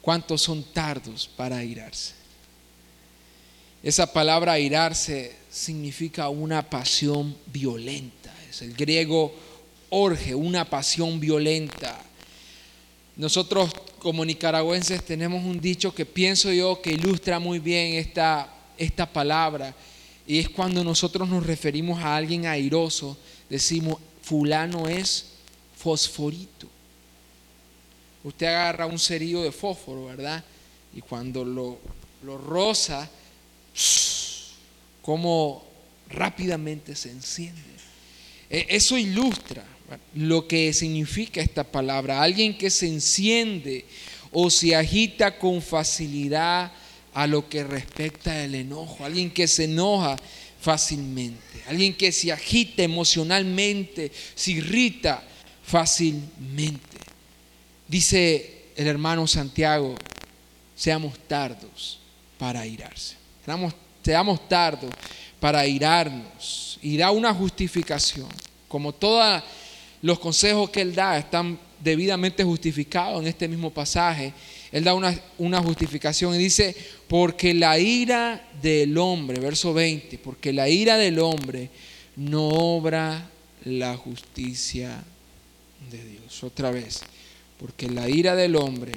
¿Cuántos 0.00 0.42
son 0.42 0.62
tardos 0.72 1.28
para 1.36 1.62
irarse? 1.64 2.14
Esa 3.82 4.12
palabra 4.12 4.58
irarse 4.58 5.36
significa 5.50 6.28
una 6.28 6.68
pasión 6.68 7.36
violenta. 7.46 8.34
Es 8.48 8.62
el 8.62 8.74
griego 8.74 9.34
orge, 9.90 10.34
una 10.34 10.64
pasión 10.64 11.20
violenta. 11.20 12.02
Nosotros 13.16 13.70
como 13.98 14.24
nicaragüenses 14.24 15.04
tenemos 15.04 15.44
un 15.44 15.60
dicho 15.60 15.94
que 15.94 16.06
pienso 16.06 16.52
yo 16.52 16.80
que 16.80 16.92
ilustra 16.92 17.38
muy 17.38 17.58
bien 17.58 17.94
esta, 17.94 18.52
esta 18.76 19.06
palabra. 19.06 19.74
Y 20.26 20.38
es 20.38 20.48
cuando 20.48 20.82
nosotros 20.82 21.28
nos 21.28 21.46
referimos 21.46 22.02
a 22.02 22.16
alguien 22.16 22.46
airoso, 22.46 23.16
decimos, 23.48 23.98
fulano 24.22 24.88
es 24.88 25.35
fosforito. 25.76 26.68
Usted 28.24 28.46
agarra 28.46 28.86
un 28.86 28.98
cerillo 28.98 29.42
de 29.42 29.52
fósforo, 29.52 30.06
¿verdad? 30.06 30.42
Y 30.94 31.00
cuando 31.00 31.44
lo, 31.44 31.78
lo 32.22 32.38
roza, 32.38 33.08
como 35.02 35.64
rápidamente 36.08 36.96
se 36.96 37.10
enciende. 37.10 37.60
E, 38.50 38.66
eso 38.70 38.98
ilustra 38.98 39.64
lo 40.14 40.48
que 40.48 40.72
significa 40.72 41.40
esta 41.40 41.64
palabra. 41.64 42.22
Alguien 42.22 42.56
que 42.56 42.70
se 42.70 42.88
enciende 42.88 43.84
o 44.32 44.50
se 44.50 44.74
agita 44.74 45.38
con 45.38 45.62
facilidad 45.62 46.72
a 47.14 47.26
lo 47.26 47.48
que 47.48 47.62
respecta 47.62 48.44
el 48.44 48.54
enojo. 48.54 49.04
Alguien 49.04 49.30
que 49.30 49.46
se 49.46 49.64
enoja 49.64 50.16
fácilmente. 50.60 51.62
alguien 51.68 51.94
que 51.94 52.10
se 52.10 52.32
agita 52.32 52.82
emocionalmente, 52.82 54.10
se 54.34 54.52
irrita 54.52 55.22
fácilmente. 55.66 56.96
Dice 57.88 58.66
el 58.76 58.86
hermano 58.86 59.26
Santiago, 59.26 59.96
seamos 60.74 61.18
tardos 61.26 61.98
para 62.38 62.64
irarse. 62.66 63.16
Seamos, 64.02 64.48
tardos 64.48 64.90
para 65.40 65.66
irarnos. 65.66 66.78
Da 66.82 67.10
una 67.10 67.34
justificación. 67.34 68.28
Como 68.68 68.92
todos 68.92 69.42
los 70.02 70.18
consejos 70.18 70.70
que 70.70 70.82
él 70.82 70.94
da 70.94 71.18
están 71.18 71.58
debidamente 71.80 72.44
justificados 72.44 73.20
en 73.20 73.28
este 73.28 73.48
mismo 73.48 73.70
pasaje, 73.70 74.32
él 74.70 74.84
da 74.84 74.94
una, 74.94 75.18
una, 75.38 75.60
justificación 75.60 76.34
y 76.34 76.38
dice, 76.38 76.76
porque 77.08 77.54
la 77.54 77.78
ira 77.78 78.48
del 78.62 78.96
hombre, 78.98 79.40
verso 79.40 79.72
20, 79.74 80.18
porque 80.18 80.52
la 80.52 80.68
ira 80.68 80.96
del 80.96 81.18
hombre 81.18 81.70
no 82.16 82.48
obra 82.48 83.30
la 83.64 83.96
justicia 83.96 85.02
de 85.90 86.04
Dios. 86.04 86.42
Otra 86.42 86.70
vez, 86.70 87.00
porque 87.58 87.88
la 87.88 88.08
ira 88.08 88.34
del 88.34 88.56
hombre 88.56 88.92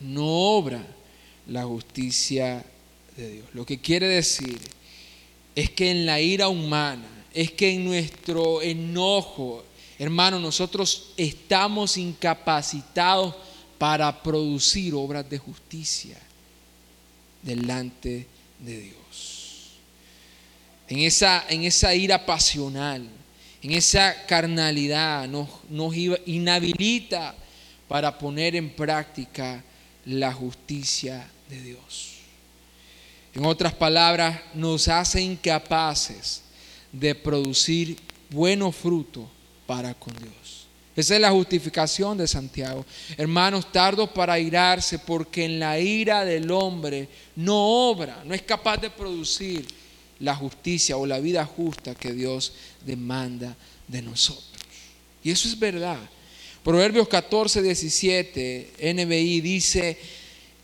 no 0.00 0.26
obra 0.26 0.84
la 1.46 1.64
justicia 1.64 2.64
de 3.16 3.30
Dios. 3.30 3.46
Lo 3.54 3.64
que 3.66 3.80
quiere 3.80 4.08
decir 4.08 4.58
es 5.54 5.70
que 5.70 5.90
en 5.90 6.06
la 6.06 6.20
ira 6.20 6.48
humana, 6.48 7.08
es 7.34 7.52
que 7.52 7.70
en 7.70 7.84
nuestro 7.84 8.62
enojo, 8.62 9.64
hermano, 9.98 10.38
nosotros 10.38 11.10
estamos 11.16 11.96
incapacitados 11.96 13.34
para 13.76 14.22
producir 14.22 14.94
obras 14.94 15.28
de 15.28 15.38
justicia 15.38 16.18
delante 17.42 18.26
de 18.58 18.80
Dios. 18.80 19.72
En 20.88 21.00
esa, 21.00 21.44
en 21.48 21.64
esa 21.64 21.94
ira 21.94 22.24
pasional, 22.24 23.08
en 23.62 23.72
esa 23.72 24.26
carnalidad, 24.26 25.28
nos, 25.28 25.48
nos 25.68 25.94
inhabilita 25.96 27.34
para 27.88 28.16
poner 28.16 28.54
en 28.54 28.70
práctica 28.70 29.64
la 30.04 30.32
justicia 30.32 31.28
de 31.48 31.60
Dios. 31.60 32.14
En 33.34 33.44
otras 33.44 33.74
palabras, 33.74 34.40
nos 34.54 34.88
hace 34.88 35.20
incapaces 35.20 36.42
de 36.92 37.14
producir 37.14 37.98
buenos 38.30 38.74
frutos 38.76 39.24
para 39.66 39.94
con 39.94 40.14
Dios. 40.16 40.66
Esa 40.96 41.14
es 41.14 41.20
la 41.20 41.30
justificación 41.30 42.18
de 42.18 42.26
Santiago. 42.26 42.84
Hermanos, 43.16 43.70
tardos 43.70 44.10
para 44.10 44.38
irarse 44.38 44.98
porque 44.98 45.44
en 45.44 45.60
la 45.60 45.78
ira 45.78 46.24
del 46.24 46.50
hombre 46.50 47.08
no 47.36 47.88
obra, 47.88 48.22
no 48.24 48.34
es 48.34 48.42
capaz 48.42 48.78
de 48.78 48.90
producir 48.90 49.64
la 50.20 50.34
justicia 50.34 50.96
o 50.96 51.06
la 51.06 51.20
vida 51.20 51.44
justa 51.44 51.94
que 51.94 52.12
Dios 52.12 52.52
demanda 52.84 53.56
de 53.86 54.02
nosotros. 54.02 54.46
Y 55.22 55.30
eso 55.30 55.48
es 55.48 55.58
verdad. 55.58 55.98
Proverbios 56.62 57.08
14, 57.08 57.62
17, 57.62 58.94
NBI 58.94 59.40
dice, 59.40 59.98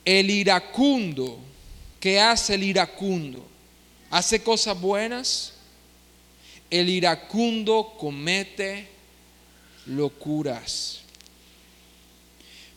el 0.04 0.30
iracundo, 0.30 1.38
¿qué 2.00 2.20
hace 2.20 2.54
el 2.54 2.64
iracundo? 2.64 3.46
¿Hace 4.10 4.42
cosas 4.42 4.78
buenas? 4.80 5.52
El 6.70 6.88
iracundo 6.88 7.94
comete 7.98 8.88
locuras, 9.86 11.00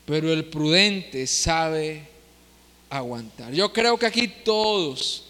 pero 0.06 0.32
el 0.32 0.46
prudente 0.46 1.26
sabe 1.26 2.08
aguantar. 2.90 3.54
Yo 3.54 3.74
creo 3.74 3.98
que 3.98 4.06
aquí 4.06 4.28
todos 4.28 5.27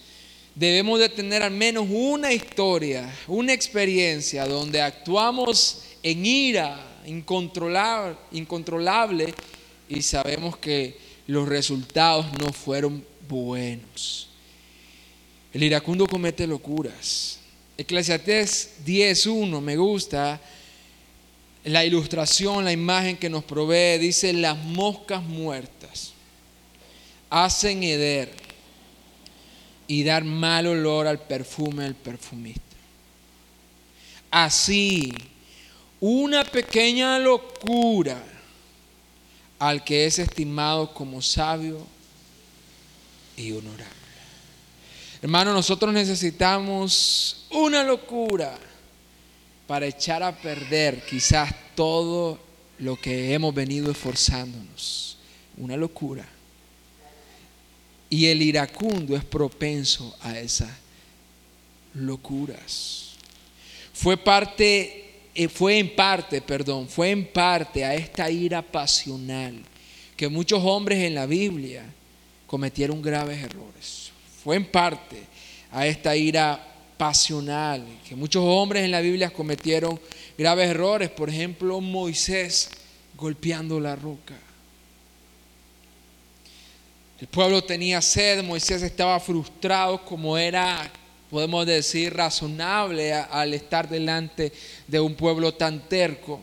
debemos 0.58 1.00
de 1.00 1.10
tener 1.10 1.44
al 1.44 1.52
menos 1.52 1.86
una 1.90 2.34
historia, 2.34 3.14
una 3.28 3.54
experiencia 3.54 4.48
donde 4.48 4.82
actuamos 4.82 5.84
en 6.02 6.26
ira 6.26 6.84
incontrolable, 7.06 8.16
y 9.88 10.02
sabemos 10.02 10.58
que 10.58 10.98
los 11.28 11.48
resultados 11.48 12.26
no 12.40 12.52
fueron 12.52 13.06
buenos. 13.30 14.30
El 15.54 15.64
iracundo 15.64 16.08
comete 16.08 16.48
locuras. 16.48 17.40
Eclesiastés 17.78 18.78
10.1 18.86 19.62
me 19.62 19.78
gusta 19.78 20.42
la 21.66 21.86
ilustración, 21.86 22.66
la 22.66 22.72
imagen 22.72 23.16
que 23.18 23.30
nos 23.30 23.44
provee. 23.44 24.00
Dice, 24.00 24.34
las 24.34 24.58
moscas 24.58 25.22
muertas 25.24 26.14
hacen 27.30 27.84
heder 27.84 28.47
y 29.88 30.04
dar 30.04 30.24
mal 30.24 30.68
olor 30.68 31.08
al 31.08 31.20
perfume 31.20 31.84
del 31.84 31.96
perfumista. 31.96 32.62
Así, 34.30 35.14
una 36.00 36.44
pequeña 36.44 37.18
locura 37.20 38.22
al 39.60 39.84
que 39.84 40.06
es 40.06 40.20
estimado 40.20 40.94
como 40.94 41.22
sabio 41.22 41.86
y 43.36 43.52
honorable. 43.52 43.86
Hermano, 45.22 45.54
nosotros 45.54 45.94
necesitamos 45.94 47.48
una 47.50 47.84
locura 47.84 48.58
para 49.66 49.88
echar 49.88 50.22
a 50.22 50.36
perder 50.36 51.04
quizás 51.06 51.54
todo 51.76 52.40
lo 52.80 52.96
que 52.96 53.34
hemos 53.34 53.54
venido 53.54 53.92
esforzándonos. 53.92 55.18
Una 55.58 55.76
locura. 55.76 56.28
Y 58.10 58.28
el 58.28 58.42
iracundo 58.42 59.16
es 59.16 59.24
propenso 59.24 60.16
a 60.22 60.38
esas 60.40 60.72
locuras. 61.94 63.16
Fue 63.94 64.16
parte 64.16 65.08
eh, 65.40 65.48
fue 65.50 65.78
en 65.78 65.96
parte, 65.96 66.42
perdón, 66.42 66.88
fue 66.88 67.12
en 67.12 67.28
parte 67.28 67.86
a 67.86 67.94
esta 67.94 68.28
ira 68.32 68.64
pasional 68.64 69.62
que 70.16 70.30
muchos 70.30 70.64
hombres 70.64 70.98
en 71.04 71.14
la 71.14 71.28
Biblia 71.28 71.86
cometieron 72.48 73.04
graves 73.04 73.44
errores. 73.44 74.12
Fue 74.44 74.56
en 74.56 74.66
parte 74.66 75.18
a 75.72 75.86
esta 75.86 76.16
ira 76.16 76.60
pasional 76.98 77.86
que 78.10 78.16
muchos 78.16 78.44
hombres 78.44 78.84
en 78.84 78.90
la 78.90 79.00
Biblia 79.00 79.30
cometieron 79.30 80.00
graves 80.36 80.72
errores. 80.72 81.12
Por 81.12 81.30
ejemplo, 81.30 81.82
Moisés 81.82 82.72
golpeando 83.16 83.80
la 83.80 83.96
roca. 83.96 84.34
El 87.20 87.28
pueblo 87.28 87.64
tenía 87.64 88.02
sed, 88.02 88.44
Moisés 88.44 88.82
estaba 88.82 89.20
frustrado 89.20 90.04
como 90.06 90.38
era 90.38 90.92
podemos 91.30 91.66
decir, 91.66 92.14
razonable 92.14 93.14
al 93.14 93.54
estar 93.54 93.90
delante 93.90 94.52
de 94.88 95.00
un 95.00 95.16
pueblo 95.16 95.54
tan 95.54 95.88
terco. 95.88 96.42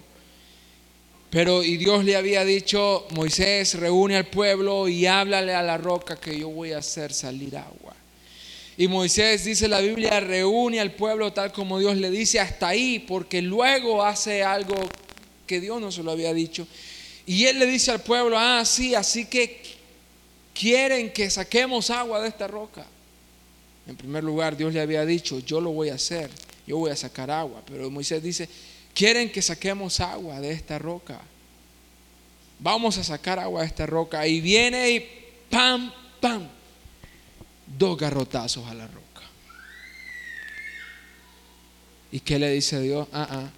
Pero 1.31 1.65
y 1.65 1.77
Dios 1.77 2.05
le 2.05 2.17
había 2.17 2.45
dicho, 2.45 3.07
Moisés, 3.11 3.75
reúne 3.75 4.17
al 4.17 4.27
pueblo 4.27 4.89
y 4.89 5.07
háblale 5.07 5.55
a 5.55 5.63
la 5.63 5.79
roca 5.79 6.21
que 6.21 6.39
yo 6.39 6.49
voy 6.49 6.73
a 6.73 6.79
hacer 6.79 7.13
salir 7.13 7.57
agua. 7.57 7.95
Y 8.77 8.89
Moisés 8.89 9.45
dice 9.45 9.69
la 9.69 9.81
Biblia, 9.81 10.21
reúne 10.21 10.81
al 10.81 10.93
pueblo 10.93 11.33
tal 11.33 11.53
como 11.53 11.79
Dios 11.79 11.97
le 11.97 12.11
dice 12.11 12.39
hasta 12.41 12.69
ahí, 12.69 12.99
porque 12.99 13.41
luego 13.41 14.05
hace 14.05 14.43
algo 14.43 14.75
que 15.47 15.61
Dios 15.61 15.81
no 15.81 15.91
se 15.91 16.03
lo 16.03 16.11
había 16.13 16.33
dicho. 16.33 16.67
Y 17.27 17.47
él 17.47 17.59
le 17.59 17.67
dice 17.67 17.91
al 17.91 18.03
pueblo, 18.03 18.39
ah, 18.39 18.65
sí, 18.65 18.95
así 18.95 19.25
que 19.27 19.61
quieren 20.55 21.13
que 21.13 21.29
saquemos 21.29 21.91
agua 21.91 22.21
de 22.23 22.29
esta 22.29 22.47
roca. 22.47 22.87
En 23.87 23.97
primer 23.97 24.25
lugar, 24.25 24.57
Dios 24.57 24.73
le 24.73 24.81
había 24.81 25.05
dicho, 25.05 25.41
yo 25.41 25.61
lo 25.61 25.71
voy 25.71 25.91
a 25.91 25.95
hacer, 25.95 26.31
yo 26.67 26.79
voy 26.79 26.91
a 26.91 26.97
sacar 26.97 27.31
agua. 27.31 27.63
Pero 27.67 27.91
Moisés 27.91 28.23
dice, 28.23 28.49
quieren 28.95 29.31
que 29.31 29.43
saquemos 29.43 30.01
agua 30.01 30.41
de 30.41 30.53
esta 30.53 30.79
roca. 30.79 31.21
Vamos 32.59 32.97
a 32.97 33.05
sacar 33.05 33.39
agua 33.39 33.61
de 33.61 33.67
esta 33.67 33.85
roca. 33.85 34.27
Y 34.27 34.41
viene 34.41 34.91
y 34.91 35.09
pam, 35.51 35.93
pam, 36.21 36.49
dos 37.67 37.99
garrotazos 37.99 38.67
a 38.67 38.73
la 38.73 38.87
roca. 38.87 39.05
¿Y 42.11 42.21
qué 42.21 42.39
le 42.39 42.51
dice 42.53 42.81
Dios? 42.81 43.09
Ah, 43.13 43.27
ah, 43.29 43.51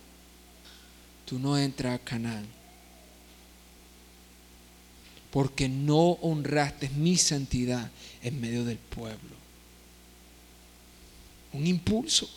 tú 1.25 1.39
no 1.39 1.57
entras 1.59 1.95
a 1.95 1.99
Canaán. 1.99 2.56
Porque 5.37 5.69
no 5.69 6.13
honraste 6.23 6.89
mi 6.97 7.19
santidad 7.19 7.91
en 8.23 8.41
medio 8.41 8.65
del 8.65 8.79
pueblo 8.79 9.37
un 11.57 11.67
impulso. 11.67 12.29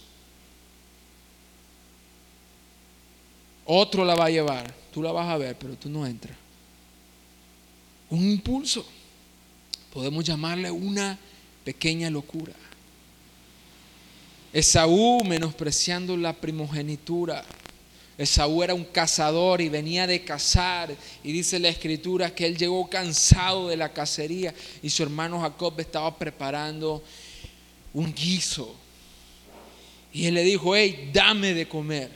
Otro 3.66 4.04
la 4.04 4.16
va 4.16 4.26
a 4.26 4.30
llevar, 4.30 4.74
tú 4.92 5.04
la 5.04 5.12
vas 5.12 5.28
a 5.28 5.38
ver, 5.38 5.58
pero 5.58 5.76
tú 5.76 5.90
no 5.90 6.08
entras. 6.08 6.36
Un 8.10 8.24
impulso. 8.32 8.86
Podemos 9.94 10.24
llamarle 10.24 10.72
una 10.72 11.18
pequeña 11.64 12.10
locura. 12.10 12.54
Esaú 14.52 15.24
menospreciando 15.24 16.18
la 16.18 16.34
primogenitura. 16.34 17.46
Esaú 18.20 18.62
era 18.64 18.74
un 18.74 18.84
cazador 18.84 19.62
y 19.62 19.70
venía 19.70 20.06
de 20.06 20.26
cazar. 20.26 20.94
Y 21.24 21.32
dice 21.32 21.58
la 21.58 21.70
escritura 21.70 22.36
que 22.36 22.46
él 22.46 22.58
llegó 22.58 22.90
cansado 22.90 23.70
de 23.70 23.78
la 23.78 23.94
cacería 23.94 24.54
y 24.84 24.90
su 24.90 25.04
hermano 25.04 25.40
Jacob 25.40 25.80
estaba 25.80 26.18
preparando 26.18 27.02
un 27.94 28.14
guiso 28.14 28.76
Y 30.12 30.26
él 30.26 30.34
le 30.34 30.44
dijo, 30.44 30.76
hey, 30.76 31.10
dame 31.14 31.54
de 31.54 31.66
comer. 31.70 32.12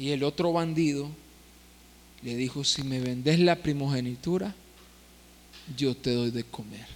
Y 0.00 0.10
el 0.10 0.24
otro 0.24 0.52
bandido 0.52 1.08
le 2.22 2.34
dijo, 2.34 2.64
si 2.64 2.82
me 2.82 2.98
vendes 2.98 3.38
la 3.38 3.54
primogenitura, 3.54 4.52
yo 5.76 5.94
te 5.96 6.10
doy 6.10 6.32
de 6.32 6.42
comer. 6.42 6.86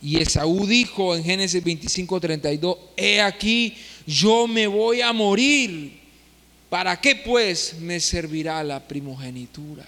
Y 0.00 0.16
Esaú 0.16 0.66
dijo 0.66 1.14
en 1.14 1.24
Génesis 1.24 1.62
25, 1.62 2.20
32, 2.20 2.78
he 2.96 3.20
aquí, 3.20 3.74
yo 4.06 4.46
me 4.46 4.66
voy 4.66 5.02
a 5.02 5.12
morir. 5.12 6.05
¿Para 6.68 7.00
qué 7.00 7.14
pues 7.16 7.74
me 7.78 8.00
servirá 8.00 8.62
la 8.64 8.86
primogenitura? 8.86 9.86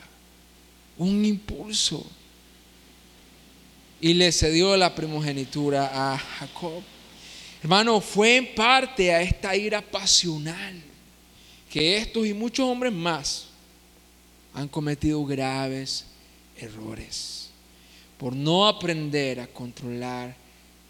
Un 0.97 1.25
impulso. 1.25 2.07
Y 4.01 4.15
le 4.15 4.31
cedió 4.31 4.77
la 4.77 4.95
primogenitura 4.95 6.13
a 6.13 6.19
Jacob. 6.19 6.83
Hermano, 7.63 8.01
fue 8.01 8.37
en 8.37 8.55
parte 8.55 9.13
a 9.13 9.21
esta 9.21 9.57
ira 9.57 9.83
pasional 9.83 10.81
que 11.69 11.97
estos 11.97 12.27
y 12.27 12.33
muchos 12.33 12.67
hombres 12.67 12.93
más 12.93 13.47
han 14.55 14.69
cometido 14.69 15.25
graves 15.25 16.05
errores 16.57 17.51
por 18.17 18.35
no 18.35 18.67
aprender 18.67 19.41
a 19.41 19.47
controlar 19.47 20.35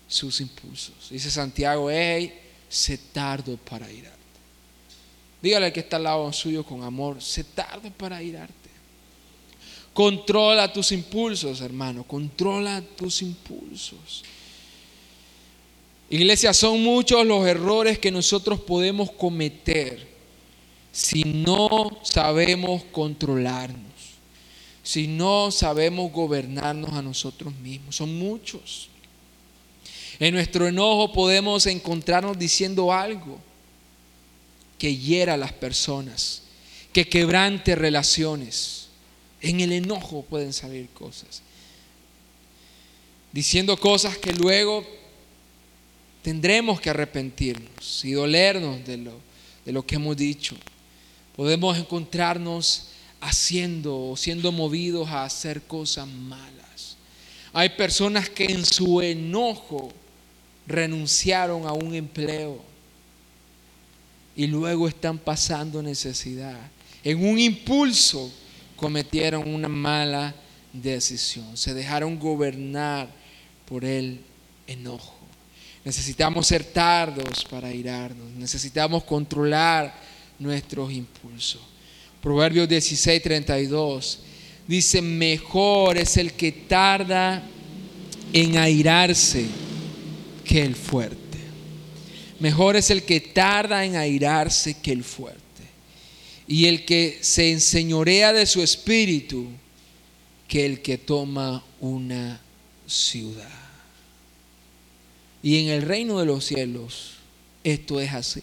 sus 0.07 0.40
impulsos. 0.40 1.11
Dice 1.11 1.31
Santiago, 1.31 1.90
hey, 1.90 2.33
se 2.68 2.96
tardo 2.96 3.57
para 3.57 3.90
irarte. 3.90 4.17
Dígale 5.40 5.66
al 5.66 5.72
que 5.72 5.81
está 5.81 5.96
al 5.96 6.05
lado 6.05 6.33
suyo 6.33 6.64
con 6.64 6.83
amor, 6.83 7.22
se 7.22 7.44
tardo 7.44 7.90
para 7.90 8.22
irarte. 8.22 8.55
Controla 9.92 10.72
tus 10.72 10.92
impulsos, 10.92 11.61
hermano, 11.61 12.05
controla 12.05 12.83
tus 12.96 13.22
impulsos. 13.22 14.24
Iglesia, 16.11 16.55
son 16.55 16.83
muchos 16.83 17.27
los 17.27 17.46
errores 17.46 17.98
que 17.98 18.11
nosotros 18.11 18.61
podemos 18.61 19.11
cometer 19.11 20.09
si 20.90 21.22
no 21.22 21.98
sabemos 22.03 22.83
controlarnos, 22.90 23.92
si 24.83 25.07
no 25.07 25.51
sabemos 25.51 26.11
gobernarnos 26.11 26.92
a 26.92 27.03
nosotros 27.03 27.55
mismos. 27.57 27.96
Son 27.96 28.18
muchos. 28.18 28.88
En 30.18 30.35
nuestro 30.35 30.66
enojo 30.66 31.12
podemos 31.12 31.66
encontrarnos 31.66 32.38
diciendo 32.38 32.92
algo 32.92 33.38
que 34.79 34.97
hiera 34.97 35.35
a 35.35 35.37
las 35.37 35.53
personas, 35.53 36.43
que 36.93 37.09
quebrante 37.09 37.75
relaciones. 37.75 38.88
En 39.41 39.61
el 39.61 39.73
enojo 39.73 40.25
pueden 40.29 40.53
salir 40.53 40.88
cosas. 40.91 41.43
Diciendo 43.33 43.77
cosas 43.77 44.17
que 44.17 44.33
luego 44.33 44.87
tendremos 46.23 46.81
que 46.81 46.91
arrepentirnos 46.91 48.05
y 48.05 48.12
dolernos 48.12 48.85
de 48.87 48.97
lo, 48.99 49.21
de 49.64 49.73
lo 49.73 49.85
que 49.85 49.97
hemos 49.97 50.17
dicho. 50.17 50.57
Podemos 51.37 51.77
encontrarnos 51.79 52.88
haciendo 53.21 54.11
o 54.11 54.17
siendo 54.17 54.51
movidos 54.53 55.09
a 55.09 55.25
hacer 55.25 55.62
cosas 55.62 56.07
malas. 56.07 56.97
Hay 57.53 57.71
personas 57.71 58.29
que 58.29 58.45
en 58.45 58.64
su 58.64 59.01
enojo 59.01 59.93
renunciaron 60.67 61.67
a 61.67 61.73
un 61.73 61.95
empleo 61.95 62.67
y 64.38 64.46
luego 64.46 64.87
están 64.87 65.18
pasando 65.18 65.83
necesidad. 65.83 66.57
En 67.03 67.27
un 67.27 67.40
impulso 67.40 68.33
cometieron 68.77 69.53
una 69.53 69.66
mala 69.66 70.33
decisión. 70.72 71.57
Se 71.57 71.74
dejaron 71.74 72.16
gobernar 72.20 73.09
por 73.66 73.85
el 73.85 74.20
enojo. 74.68 75.16
Necesitamos 75.85 76.46
ser 76.46 76.62
tardos 76.62 77.44
para 77.51 77.74
irarnos. 77.74 78.31
Necesitamos 78.37 79.03
controlar 79.03 79.92
nuestros 80.38 80.92
impulsos. 80.92 81.61
Proverbios 82.22 82.68
16, 82.68 83.20
32 83.20 84.20
dice, 84.68 85.03
mejor 85.03 85.98
es 85.98 86.16
el 86.16 86.35
que 86.35 86.53
tarda 86.53 87.42
en 88.33 88.57
airarse 88.57 89.46
que 90.44 90.62
el 90.62 90.77
fuerte. 90.77 91.28
Mejor 92.40 92.77
es 92.77 92.90
el 92.90 93.03
que 93.03 93.20
tarda 93.20 93.85
en 93.85 93.96
airarse 93.96 94.74
que 94.74 94.92
el 94.92 95.05
fuerte. 95.05 95.42
Y 96.46 96.66
el 96.66 96.85
que 96.85 97.18
se 97.20 97.51
enseñorea 97.51 98.33
de 98.33 98.46
su 98.46 98.62
espíritu 98.62 99.48
que 100.46 100.64
el 100.64 100.81
que 100.81 100.98
toma 100.98 101.64
una 101.81 102.40
ciudad. 102.87 103.48
Y 105.42 105.62
en 105.62 105.68
el 105.68 105.83
reino 105.83 106.18
de 106.18 106.27
los 106.27 106.44
cielos 106.46 107.14
esto 107.62 108.01
es 108.01 108.12
así. 108.12 108.42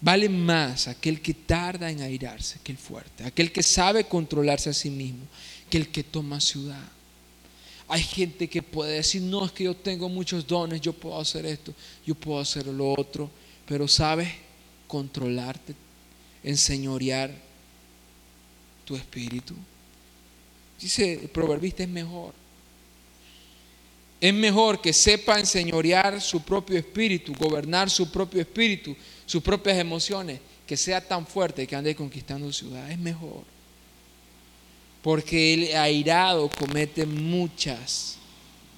Vale 0.00 0.28
más 0.28 0.88
aquel 0.88 1.20
que 1.20 1.34
tarda 1.34 1.90
en 1.90 2.02
airarse 2.02 2.58
que 2.62 2.72
el 2.72 2.78
fuerte, 2.78 3.24
aquel 3.24 3.50
que 3.50 3.62
sabe 3.62 4.04
controlarse 4.04 4.70
a 4.70 4.74
sí 4.74 4.90
mismo 4.90 5.24
que 5.70 5.78
el 5.78 5.88
que 5.88 6.04
toma 6.04 6.40
ciudad. 6.40 6.95
Hay 7.88 8.02
gente 8.02 8.48
que 8.48 8.62
puede 8.62 8.94
decir, 8.94 9.22
no, 9.22 9.44
es 9.44 9.52
que 9.52 9.64
yo 9.64 9.74
tengo 9.74 10.08
muchos 10.08 10.46
dones, 10.46 10.80
yo 10.80 10.92
puedo 10.92 11.20
hacer 11.20 11.46
esto, 11.46 11.72
yo 12.04 12.14
puedo 12.14 12.40
hacer 12.40 12.66
lo 12.66 12.92
otro, 12.92 13.30
pero 13.66 13.86
sabes 13.86 14.28
controlarte, 14.86 15.74
enseñorear 16.42 17.30
tu 18.84 18.96
espíritu. 18.96 19.54
Dice 20.80 21.14
el 21.14 21.28
proverbista 21.28 21.82
es 21.84 21.88
mejor 21.88 22.34
es 24.20 24.32
mejor 24.32 24.80
que 24.80 24.92
sepa 24.92 25.38
enseñorear 25.38 26.20
su 26.20 26.42
propio 26.42 26.78
espíritu, 26.78 27.34
gobernar 27.34 27.90
su 27.90 28.10
propio 28.10 28.40
espíritu, 28.40 28.96
sus 29.26 29.42
propias 29.42 29.76
emociones, 29.78 30.40
que 30.66 30.76
sea 30.76 31.06
tan 31.06 31.26
fuerte 31.26 31.66
que 31.66 31.76
ande 31.76 31.94
conquistando 31.94 32.50
ciudad. 32.52 32.90
Es 32.90 32.98
mejor. 32.98 33.44
Porque 35.06 35.54
el 35.54 35.76
airado 35.76 36.50
comete 36.50 37.06
muchas 37.06 38.16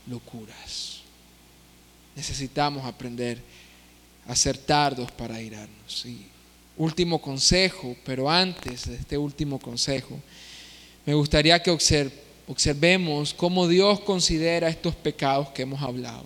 locuras. 0.07 1.01
Necesitamos 2.15 2.85
aprender 2.85 3.39
a 4.27 4.37
ser 4.37 4.59
tardos 4.59 5.11
para 5.11 5.37
airarnos. 5.37 6.05
último 6.77 7.19
consejo, 7.19 7.97
pero 8.05 8.29
antes 8.31 8.89
de 8.91 8.97
este 8.97 9.17
último 9.17 9.59
consejo, 9.59 10.21
me 11.07 11.15
gustaría 11.15 11.63
que 11.63 11.71
observe 11.71 12.13
observemos 12.47 13.33
cómo 13.33 13.67
Dios 13.67 14.01
considera 14.01 14.69
estos 14.69 14.95
pecados 14.95 15.49
que 15.49 15.63
hemos 15.63 15.81
hablado. 15.81 16.25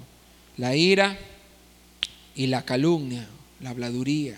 La 0.57 0.75
ira 0.75 1.17
y 2.35 2.49
la 2.49 2.65
calumnia, 2.65 3.29
la 3.61 3.71
habladuría. 3.71 4.37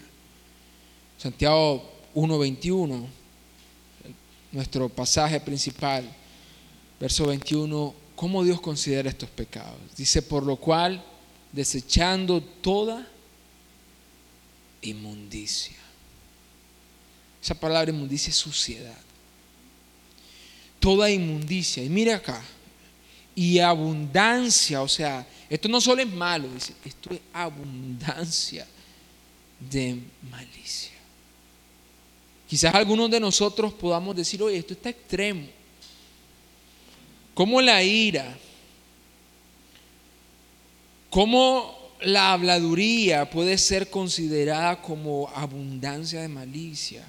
Santiago 1.16 1.90
1.21, 2.14 3.06
nuestro 4.54 4.88
pasaje 4.88 5.38
principal, 5.40 6.08
verso 6.98 7.26
21, 7.26 7.94
cómo 8.16 8.42
Dios 8.42 8.60
considera 8.60 9.10
estos 9.10 9.28
pecados. 9.28 9.78
Dice, 9.96 10.22
por 10.22 10.44
lo 10.44 10.56
cual, 10.56 11.04
desechando 11.52 12.40
toda 12.40 13.06
inmundicia. 14.80 15.76
Esa 17.42 17.54
palabra 17.54 17.90
inmundicia 17.90 18.30
es 18.30 18.36
suciedad 18.36 19.04
toda 20.84 21.10
inmundicia. 21.10 21.82
Y 21.82 21.88
mire 21.88 22.12
acá, 22.12 22.42
y 23.34 23.58
abundancia, 23.58 24.82
o 24.82 24.88
sea, 24.88 25.26
esto 25.48 25.66
no 25.66 25.80
solo 25.80 26.02
es 26.02 26.12
malo, 26.12 26.46
dice, 26.52 26.74
esto 26.84 27.14
es 27.14 27.20
abundancia 27.32 28.66
de 29.58 29.98
malicia. 30.30 30.93
Quizás 32.54 32.72
algunos 32.72 33.10
de 33.10 33.18
nosotros 33.18 33.72
podamos 33.72 34.14
decir, 34.14 34.40
oye, 34.40 34.58
esto 34.58 34.74
está 34.74 34.88
extremo. 34.88 35.44
Como 37.34 37.60
la 37.60 37.82
ira, 37.82 38.38
como 41.10 41.76
la 42.02 42.32
habladuría 42.32 43.28
puede 43.28 43.58
ser 43.58 43.90
considerada 43.90 44.80
como 44.80 45.28
abundancia 45.34 46.20
de 46.20 46.28
malicia. 46.28 47.04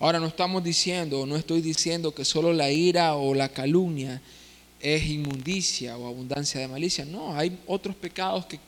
Ahora 0.00 0.20
no 0.20 0.26
estamos 0.28 0.64
diciendo, 0.64 1.26
no 1.26 1.36
estoy 1.36 1.60
diciendo 1.60 2.14
que 2.14 2.24
solo 2.24 2.54
la 2.54 2.70
ira 2.70 3.14
o 3.14 3.34
la 3.34 3.50
calumnia 3.50 4.22
es 4.80 5.04
inmundicia 5.04 5.98
o 5.98 6.06
abundancia 6.06 6.62
de 6.62 6.68
malicia. 6.68 7.04
No, 7.04 7.36
hay 7.36 7.58
otros 7.66 7.94
pecados 7.94 8.46
que 8.46 8.58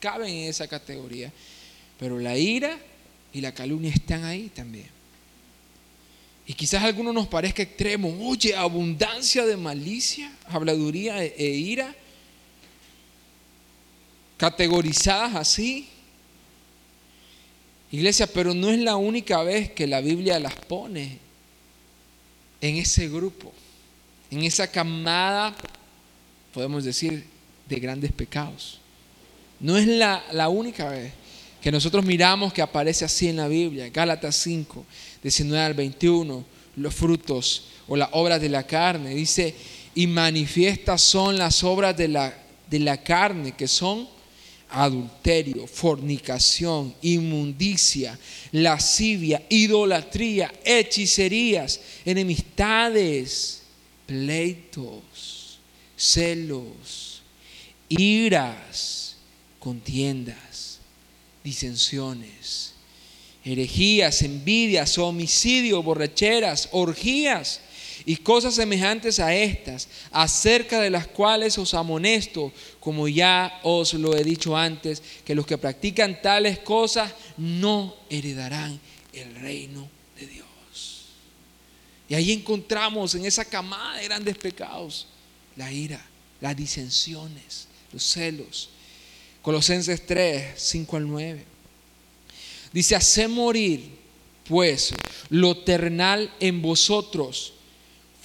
caben 0.00 0.30
en 0.30 0.48
esa 0.48 0.66
categoría. 0.66 1.30
Pero 1.98 2.18
la 2.18 2.38
ira 2.38 2.78
y 3.30 3.42
la 3.42 3.52
calumnia 3.52 3.92
están 3.92 4.24
ahí 4.24 4.48
también. 4.48 4.95
Y 6.46 6.54
quizás 6.54 6.82
a 6.82 6.86
algunos 6.86 7.12
nos 7.12 7.26
parezca 7.26 7.62
extremo, 7.62 8.16
oye, 8.22 8.54
abundancia 8.54 9.44
de 9.44 9.56
malicia, 9.56 10.32
habladuría 10.46 11.24
e, 11.24 11.34
e 11.36 11.48
ira, 11.48 11.94
categorizadas 14.36 15.34
así. 15.34 15.88
Iglesia, 17.90 18.26
pero 18.28 18.54
no 18.54 18.70
es 18.70 18.78
la 18.78 18.96
única 18.96 19.42
vez 19.42 19.70
que 19.72 19.86
la 19.86 20.00
Biblia 20.00 20.38
las 20.38 20.54
pone 20.54 21.18
en 22.60 22.76
ese 22.76 23.08
grupo, 23.08 23.52
en 24.30 24.44
esa 24.44 24.70
camada, 24.70 25.56
podemos 26.52 26.84
decir, 26.84 27.24
de 27.68 27.80
grandes 27.80 28.12
pecados. 28.12 28.78
No 29.58 29.76
es 29.76 29.86
la, 29.86 30.24
la 30.32 30.48
única 30.48 30.88
vez 30.90 31.12
que 31.60 31.72
nosotros 31.72 32.04
miramos 32.04 32.52
que 32.52 32.62
aparece 32.62 33.04
así 33.04 33.28
en 33.28 33.36
la 33.36 33.48
Biblia. 33.48 33.88
Gálatas 33.88 34.36
5, 34.36 34.84
19 35.22 35.64
al 35.64 35.74
21, 35.74 36.44
los 36.76 36.94
frutos 36.94 37.68
o 37.88 37.96
las 37.96 38.08
obras 38.12 38.40
de 38.40 38.48
la 38.48 38.66
carne. 38.66 39.14
Dice, 39.14 39.54
y 39.94 40.06
manifiestas 40.06 41.00
son 41.02 41.38
las 41.38 41.64
obras 41.64 41.96
de 41.96 42.08
la, 42.08 42.36
de 42.68 42.78
la 42.80 43.02
carne, 43.02 43.52
que 43.52 43.66
son 43.66 44.08
adulterio, 44.68 45.66
fornicación, 45.66 46.94
inmundicia, 47.02 48.18
lascivia, 48.52 49.42
idolatría, 49.48 50.52
hechicerías, 50.64 51.80
enemistades, 52.04 53.62
pleitos, 54.06 55.58
celos, 55.96 57.22
iras, 57.88 59.16
contiendas, 59.58 60.78
disensiones, 61.42 62.74
herejías, 63.46 64.22
envidias, 64.22 64.98
homicidios, 64.98 65.84
borracheras, 65.84 66.68
orgías 66.72 67.60
y 68.04 68.16
cosas 68.16 68.54
semejantes 68.54 69.20
a 69.20 69.34
estas, 69.34 69.88
acerca 70.10 70.80
de 70.80 70.90
las 70.90 71.06
cuales 71.06 71.56
os 71.56 71.72
amonesto, 71.72 72.52
como 72.80 73.06
ya 73.06 73.60
os 73.62 73.94
lo 73.94 74.16
he 74.16 74.24
dicho 74.24 74.56
antes, 74.56 75.00
que 75.24 75.36
los 75.36 75.46
que 75.46 75.58
practican 75.58 76.20
tales 76.20 76.58
cosas 76.58 77.12
no 77.36 77.94
heredarán 78.10 78.80
el 79.12 79.32
reino 79.36 79.88
de 80.18 80.26
Dios. 80.26 80.46
Y 82.08 82.14
ahí 82.14 82.32
encontramos 82.32 83.14
en 83.14 83.26
esa 83.26 83.44
camada 83.44 83.96
de 83.98 84.04
grandes 84.04 84.36
pecados 84.36 85.06
la 85.54 85.70
ira, 85.72 86.04
las 86.40 86.56
disensiones, 86.56 87.68
los 87.92 88.02
celos. 88.02 88.70
Colosenses 89.40 90.04
3, 90.04 90.52
5 90.56 90.96
al 90.96 91.08
9. 91.08 91.55
Dice, 92.72 92.96
hace 92.96 93.28
morir 93.28 93.96
pues 94.48 94.94
lo 95.28 95.56
terrenal 95.58 96.32
en 96.38 96.62
vosotros 96.62 97.54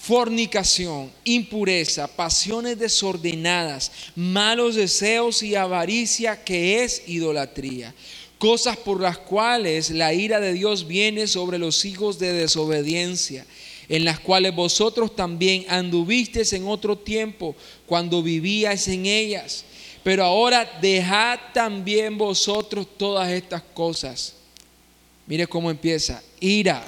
fornicación, 0.01 1.12
impureza, 1.25 2.08
pasiones 2.08 2.80
desordenadas, 2.80 3.91
malos 4.15 4.73
deseos 4.73 5.43
y 5.43 5.54
avaricia 5.54 6.43
que 6.43 6.84
es 6.84 7.04
idolatría. 7.06 7.93
Cosas 8.39 8.77
por 8.77 8.99
las 8.99 9.19
cuales 9.19 9.91
la 9.91 10.12
ira 10.12 10.39
de 10.39 10.54
Dios 10.54 10.88
viene 10.88 11.27
sobre 11.27 11.60
los 11.60 11.86
hijos 11.86 12.17
de 12.17 12.34
desobediencia, 12.34 13.45
en 13.89 14.04
las 14.04 14.19
cuales 14.19 14.56
vosotros 14.56 15.15
también 15.15 15.65
anduvisteis 15.69 16.51
en 16.54 16.67
otro 16.67 16.97
tiempo 16.97 17.56
cuando 17.86 18.23
vivíais 18.23 18.88
en 18.88 19.06
ellas. 19.06 19.65
Pero 20.04 20.24
ahora 20.24 20.80
dejad 20.82 21.40
también 21.54 22.18
vosotros 22.18 22.88
todas 22.98 23.30
estas 23.30 23.62
cosas. 23.62 24.36
Mire 25.28 25.48
cómo 25.48 25.70
empieza. 25.70 26.22
Ira, 26.40 26.84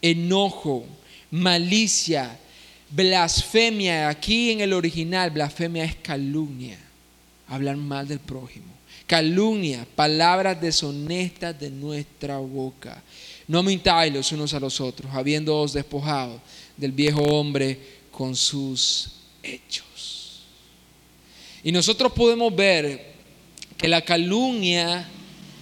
enojo 0.00 0.84
malicia, 1.32 2.38
blasfemia. 2.90 4.08
Aquí 4.08 4.50
en 4.50 4.60
el 4.60 4.72
original, 4.72 5.30
blasfemia 5.30 5.84
es 5.84 5.96
calumnia, 5.96 6.78
hablar 7.48 7.76
mal 7.76 8.06
del 8.06 8.20
prójimo. 8.20 8.66
Calumnia, 9.06 9.86
palabras 9.96 10.60
deshonestas 10.60 11.58
de 11.58 11.70
nuestra 11.70 12.38
boca. 12.38 13.02
No 13.48 13.62
mintáis 13.62 14.12
los 14.12 14.30
unos 14.32 14.54
a 14.54 14.60
los 14.60 14.80
otros, 14.80 15.12
habiéndoos 15.12 15.72
despojado 15.72 16.40
del 16.76 16.92
viejo 16.92 17.20
hombre 17.22 17.78
con 18.10 18.36
sus 18.36 19.12
hechos. 19.42 19.91
Y 21.64 21.72
nosotros 21.72 22.12
podemos 22.12 22.54
ver 22.54 23.12
que 23.76 23.88
la 23.88 24.02
calumnia, 24.02 25.08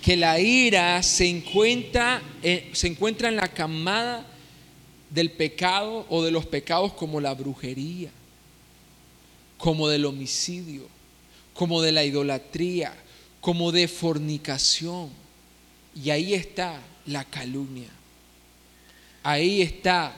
que 0.02 0.16
la 0.16 0.40
ira 0.40 1.02
se 1.02 1.28
encuentra, 1.28 2.22
eh, 2.42 2.70
se 2.72 2.86
encuentra 2.86 3.28
en 3.28 3.36
la 3.36 3.48
camada 3.48 4.26
del 5.10 5.30
pecado 5.32 6.06
o 6.08 6.22
de 6.22 6.30
los 6.30 6.46
pecados 6.46 6.92
como 6.94 7.20
la 7.20 7.34
brujería, 7.34 8.10
como 9.58 9.88
del 9.88 10.06
homicidio, 10.06 10.88
como 11.52 11.82
de 11.82 11.92
la 11.92 12.04
idolatría, 12.04 12.94
como 13.40 13.72
de 13.72 13.88
fornicación. 13.88 15.10
Y 15.94 16.10
ahí 16.10 16.32
está 16.32 16.80
la 17.06 17.24
calumnia. 17.24 17.90
Ahí 19.22 19.60
está 19.60 20.14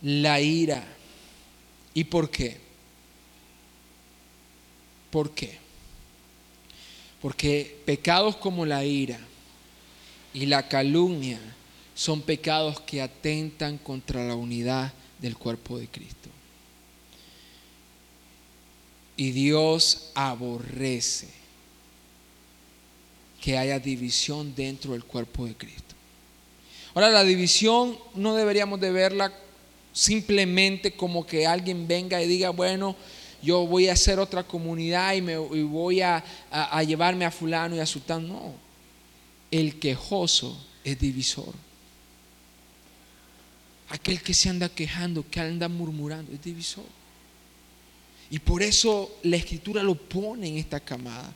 la 0.00 0.40
ira. 0.40 0.86
¿Y 1.92 2.04
por 2.04 2.30
qué? 2.30 2.67
¿Por 5.10 5.30
qué? 5.30 5.58
Porque 7.20 7.80
pecados 7.84 8.36
como 8.36 8.64
la 8.66 8.84
ira 8.84 9.18
y 10.32 10.46
la 10.46 10.68
calumnia 10.68 11.40
son 11.94 12.22
pecados 12.22 12.80
que 12.80 13.02
atentan 13.02 13.78
contra 13.78 14.24
la 14.24 14.36
unidad 14.36 14.92
del 15.20 15.36
cuerpo 15.36 15.78
de 15.78 15.88
Cristo. 15.88 16.28
Y 19.16 19.32
Dios 19.32 20.10
aborrece 20.14 21.28
que 23.40 23.58
haya 23.58 23.80
división 23.80 24.54
dentro 24.54 24.92
del 24.92 25.04
cuerpo 25.04 25.46
de 25.46 25.56
Cristo. 25.56 25.94
Ahora, 26.94 27.10
la 27.10 27.24
división 27.24 27.98
no 28.14 28.34
deberíamos 28.36 28.80
de 28.80 28.92
verla 28.92 29.32
simplemente 29.92 30.92
como 30.92 31.26
que 31.26 31.46
alguien 31.46 31.88
venga 31.88 32.22
y 32.22 32.28
diga, 32.28 32.50
bueno, 32.50 32.94
yo 33.42 33.66
voy 33.66 33.88
a 33.88 33.92
hacer 33.92 34.18
otra 34.18 34.42
comunidad 34.42 35.14
y, 35.14 35.22
me, 35.22 35.36
voy 35.36 36.00
a, 36.00 36.24
a, 36.50 36.82
llevarme 36.82 37.24
a 37.24 37.30
fulano 37.30 37.76
y 37.76 37.80
a 37.80 37.86
sultán. 37.86 38.28
No, 38.28 38.54
el 39.50 39.78
quejoso 39.78 40.64
es 40.84 40.98
divisor. 40.98 41.54
Aquel 43.90 44.20
que 44.22 44.34
se 44.34 44.48
anda 44.48 44.68
quejando, 44.68 45.24
que 45.28 45.40
anda 45.40 45.68
murmurando, 45.68 46.32
es 46.32 46.42
divisor. 46.42 46.84
Y 48.30 48.38
por 48.38 48.62
eso 48.62 49.18
la 49.22 49.36
escritura 49.36 49.82
lo 49.82 49.94
pone 49.94 50.48
en 50.48 50.58
esta 50.58 50.80
camada. 50.80 51.32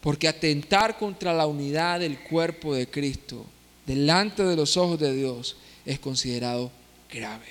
Porque 0.00 0.28
atentar 0.28 0.96
contra 0.96 1.34
la 1.34 1.46
unidad 1.46 2.00
del 2.00 2.20
cuerpo 2.20 2.74
de 2.74 2.88
Cristo 2.88 3.44
delante 3.86 4.44
de 4.44 4.56
los 4.56 4.76
ojos 4.76 4.98
de 4.98 5.14
Dios 5.14 5.56
es 5.84 5.98
considerado 5.98 6.70
grave. 7.10 7.46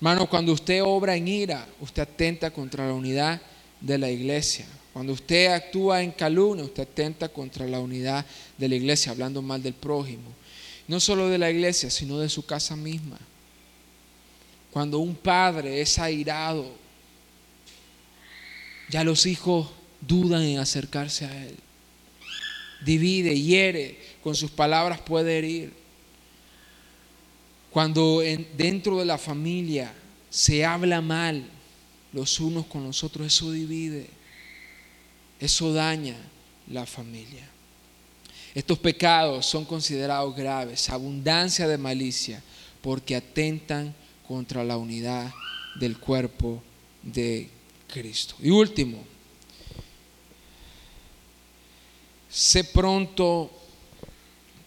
Hermano, 0.00 0.28
cuando 0.28 0.52
usted 0.52 0.82
obra 0.82 1.14
en 1.14 1.28
ira, 1.28 1.66
usted 1.80 2.02
atenta 2.02 2.50
contra 2.50 2.86
la 2.86 2.94
unidad 2.94 3.40
de 3.80 3.98
la 3.98 4.10
iglesia. 4.10 4.66
Cuando 4.92 5.12
usted 5.12 5.52
actúa 5.52 6.02
en 6.02 6.10
calumnia, 6.10 6.64
usted 6.64 6.82
atenta 6.82 7.28
contra 7.28 7.66
la 7.66 7.78
unidad 7.78 8.24
de 8.58 8.68
la 8.68 8.74
iglesia, 8.74 9.12
hablando 9.12 9.42
mal 9.42 9.62
del 9.62 9.74
prójimo 9.74 10.40
no 10.90 10.98
solo 10.98 11.28
de 11.28 11.38
la 11.38 11.48
iglesia, 11.48 11.88
sino 11.88 12.18
de 12.18 12.28
su 12.28 12.44
casa 12.44 12.74
misma. 12.74 13.16
Cuando 14.72 14.98
un 14.98 15.14
padre 15.14 15.80
es 15.80 16.00
airado, 16.00 16.68
ya 18.88 19.04
los 19.04 19.24
hijos 19.24 19.70
dudan 20.00 20.42
en 20.42 20.58
acercarse 20.58 21.26
a 21.26 21.46
él. 21.46 21.56
Divide, 22.84 23.40
hiere, 23.40 24.00
con 24.20 24.34
sus 24.34 24.50
palabras 24.50 25.00
puede 25.00 25.38
herir. 25.38 25.72
Cuando 27.70 28.20
dentro 28.56 28.98
de 28.98 29.04
la 29.04 29.18
familia 29.18 29.94
se 30.28 30.64
habla 30.64 31.00
mal 31.00 31.44
los 32.12 32.40
unos 32.40 32.66
con 32.66 32.84
los 32.84 33.04
otros, 33.04 33.28
eso 33.28 33.52
divide, 33.52 34.08
eso 35.38 35.72
daña 35.72 36.16
la 36.68 36.84
familia. 36.86 37.48
Estos 38.54 38.78
pecados 38.78 39.46
son 39.46 39.64
considerados 39.64 40.34
graves, 40.34 40.88
abundancia 40.90 41.68
de 41.68 41.78
malicia, 41.78 42.42
porque 42.82 43.14
atentan 43.14 43.94
contra 44.26 44.64
la 44.64 44.76
unidad 44.76 45.32
del 45.78 45.98
cuerpo 45.98 46.60
de 47.02 47.48
Cristo. 47.86 48.34
Y 48.40 48.50
último, 48.50 48.98
sé 52.28 52.64
pronto 52.64 53.50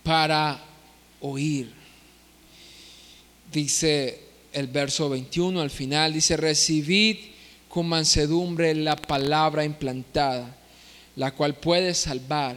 para 0.04 0.64
oír. 1.20 1.83
Dice 3.54 4.20
el 4.52 4.66
verso 4.66 5.10
21 5.10 5.62
al 5.62 5.70
final, 5.70 6.12
dice, 6.12 6.36
recibid 6.38 7.18
con 7.70 7.88
mansedumbre 7.88 8.74
la 8.74 8.96
palabra 8.96 9.64
implantada, 9.64 10.56
la 11.16 11.32
cual 11.32 11.54
puede 11.54 11.94
salvar 11.94 12.56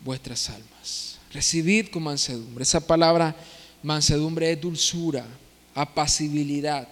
vuestras 0.00 0.50
almas. 0.50 1.18
Recibid 1.32 1.88
con 1.88 2.02
mansedumbre. 2.02 2.62
Esa 2.62 2.86
palabra 2.86 3.34
mansedumbre 3.82 4.52
es 4.52 4.60
dulzura, 4.60 5.26
apacibilidad. 5.74 6.86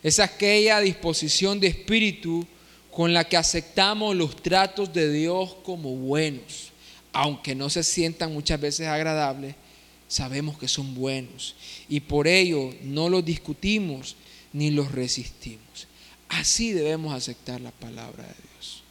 Es 0.00 0.20
aquella 0.20 0.78
disposición 0.80 1.58
de 1.58 1.66
espíritu 1.66 2.46
con 2.92 3.12
la 3.12 3.24
que 3.24 3.36
aceptamos 3.36 4.14
los 4.14 4.36
tratos 4.36 4.92
de 4.92 5.10
Dios 5.10 5.56
como 5.64 5.96
buenos, 5.96 6.70
aunque 7.12 7.56
no 7.56 7.70
se 7.70 7.82
sientan 7.82 8.32
muchas 8.32 8.60
veces 8.60 8.86
agradables, 8.86 9.56
sabemos 10.12 10.58
que 10.58 10.68
son 10.68 10.94
buenos 10.94 11.54
y 11.88 12.00
por 12.00 12.28
ello 12.28 12.74
no 12.82 13.08
los 13.08 13.24
discutimos 13.24 14.14
ni 14.52 14.70
los 14.70 14.92
resistimos. 14.92 15.88
Así 16.28 16.72
debemos 16.72 17.14
aceptar 17.14 17.62
la 17.62 17.70
palabra 17.70 18.22
de 18.24 18.34
Dios. 18.34 18.82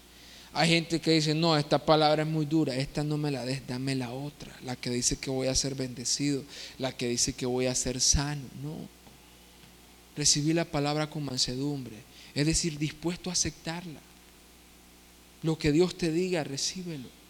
Hay 0.51 0.69
gente 0.69 0.99
que 0.99 1.11
dice, 1.11 1.35
no, 1.35 1.55
esta 1.55 1.85
palabra 1.85 2.23
es 2.23 2.27
muy 2.27 2.47
dura, 2.47 2.75
esta 2.75 3.03
no 3.03 3.17
me 3.17 3.29
la 3.29 3.45
des, 3.45 3.65
dame 3.67 3.93
la 3.93 4.11
otra, 4.11 4.51
la 4.63 4.75
que 4.75 4.89
dice 4.89 5.17
que 5.17 5.29
voy 5.29 5.47
a 5.47 5.53
ser 5.53 5.75
bendecido, 5.75 6.43
la 6.79 6.91
que 6.91 7.07
dice 7.07 7.33
que 7.33 7.45
voy 7.45 7.67
a 7.67 7.75
ser 7.75 8.01
sano. 8.01 8.41
No. 8.63 8.75
Recibí 10.17 10.53
la 10.53 10.65
palabra 10.65 11.07
con 11.07 11.23
mansedumbre, 11.23 11.97
es 12.33 12.47
decir, 12.47 12.79
dispuesto 12.79 13.29
a 13.29 13.33
aceptarla. 13.33 13.99
Lo 15.43 15.57
que 15.57 15.71
Dios 15.71 15.95
te 15.95 16.11
diga, 16.11 16.43
recíbelo. 16.43 17.20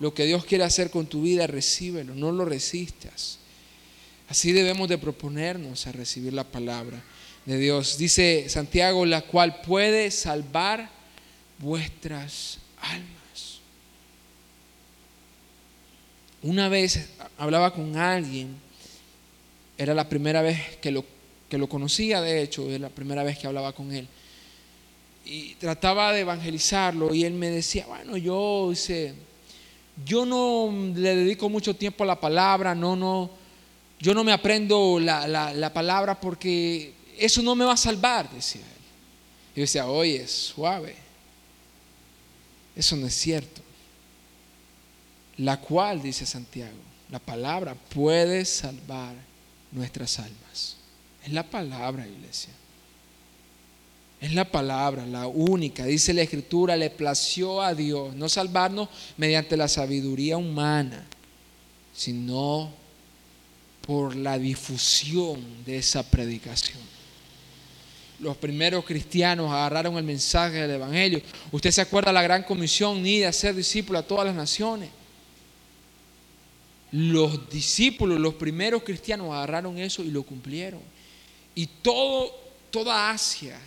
Lo 0.00 0.14
que 0.14 0.24
Dios 0.24 0.46
quiere 0.46 0.64
hacer 0.64 0.90
con 0.90 1.06
tu 1.06 1.22
vida, 1.22 1.46
recíbelo, 1.46 2.14
no 2.14 2.32
lo 2.32 2.46
resistas. 2.46 3.38
Así 4.28 4.52
debemos 4.52 4.88
de 4.88 4.96
proponernos 4.96 5.86
a 5.86 5.92
recibir 5.92 6.32
la 6.32 6.44
palabra 6.44 7.02
de 7.44 7.58
Dios. 7.58 7.98
Dice 7.98 8.48
Santiago, 8.48 9.04
la 9.04 9.22
cual 9.22 9.60
puede 9.60 10.10
salvar 10.10 10.88
vuestras 11.58 12.58
almas. 12.80 13.60
Una 16.42 16.70
vez 16.70 17.10
hablaba 17.36 17.74
con 17.74 17.96
alguien, 17.96 18.56
era 19.76 19.94
la 19.94 20.08
primera 20.08 20.40
vez 20.40 20.76
que 20.80 20.90
lo, 20.90 21.04
que 21.50 21.58
lo 21.58 21.68
conocía, 21.68 22.22
de 22.22 22.40
hecho, 22.40 22.70
era 22.70 22.78
la 22.78 22.88
primera 22.88 23.22
vez 23.22 23.38
que 23.38 23.46
hablaba 23.46 23.74
con 23.74 23.92
él. 23.92 24.08
Y 25.26 25.56
trataba 25.56 26.12
de 26.14 26.20
evangelizarlo 26.20 27.14
y 27.14 27.24
él 27.24 27.34
me 27.34 27.50
decía, 27.50 27.86
bueno, 27.86 28.16
yo, 28.16 28.70
dice, 28.70 29.14
yo 30.04 30.24
no 30.24 30.70
le 30.94 31.16
dedico 31.16 31.48
mucho 31.48 31.74
tiempo 31.74 32.04
a 32.04 32.06
la 32.06 32.20
palabra, 32.20 32.74
no, 32.74 32.96
no, 32.96 33.30
yo 33.98 34.14
no 34.14 34.24
me 34.24 34.32
aprendo 34.32 34.98
la, 35.00 35.26
la 35.28 35.72
palabra 35.72 36.20
porque 36.20 36.94
eso 37.18 37.42
no 37.42 37.54
me 37.54 37.64
va 37.64 37.74
a 37.74 37.76
salvar, 37.76 38.30
decía 38.30 38.62
él. 38.62 38.80
Yo 39.54 39.62
decía, 39.62 39.86
oye, 39.86 40.26
suave. 40.26 40.96
Eso 42.74 42.96
no 42.96 43.06
es 43.06 43.14
cierto. 43.14 43.60
La 45.36 45.60
cual, 45.60 46.02
dice 46.02 46.24
Santiago, 46.24 46.78
la 47.10 47.18
palabra 47.18 47.74
puede 47.74 48.44
salvar 48.44 49.14
nuestras 49.72 50.18
almas. 50.18 50.76
Es 51.24 51.32
la 51.32 51.42
palabra, 51.42 52.06
iglesia. 52.06 52.52
Es 54.20 54.34
la 54.34 54.44
palabra, 54.44 55.06
la 55.06 55.26
única. 55.26 55.84
Dice 55.84 56.12
la 56.12 56.22
escritura, 56.22 56.76
le 56.76 56.90
plació 56.90 57.62
a 57.62 57.74
Dios 57.74 58.14
no 58.14 58.28
salvarnos 58.28 58.88
mediante 59.16 59.56
la 59.56 59.68
sabiduría 59.68 60.36
humana, 60.36 61.06
sino 61.94 62.70
por 63.86 64.14
la 64.14 64.38
difusión 64.38 65.64
de 65.64 65.78
esa 65.78 66.02
predicación 66.02 66.90
los 68.20 68.36
primeros 68.36 68.84
cristianos 68.84 69.50
agarraron 69.50 69.96
el 69.96 70.04
mensaje 70.04 70.56
del 70.56 70.72
Evangelio. 70.72 71.22
Usted 71.50 71.70
se 71.70 71.80
acuerda 71.80 72.10
de 72.10 72.14
la 72.14 72.22
gran 72.22 72.42
comisión, 72.42 73.02
ni 73.02 73.18
de 73.18 73.26
hacer 73.26 73.54
discípulos 73.54 74.02
a 74.02 74.06
todas 74.06 74.26
las 74.26 74.34
naciones. 74.34 74.90
Los 76.92 77.48
discípulos, 77.48 78.20
los 78.20 78.34
primeros 78.34 78.82
cristianos 78.82 79.32
agarraron 79.32 79.78
eso 79.78 80.02
y 80.02 80.10
lo 80.10 80.22
cumplieron. 80.22 80.80
Y 81.54 81.66
toda 81.66 83.10
Asia, 83.10 83.58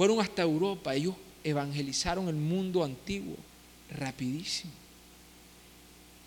fueron 0.00 0.18
hasta 0.18 0.40
Europa, 0.40 0.94
ellos 0.94 1.14
evangelizaron 1.44 2.26
el 2.28 2.34
mundo 2.34 2.82
antiguo 2.82 3.36
rapidísimo. 3.98 4.72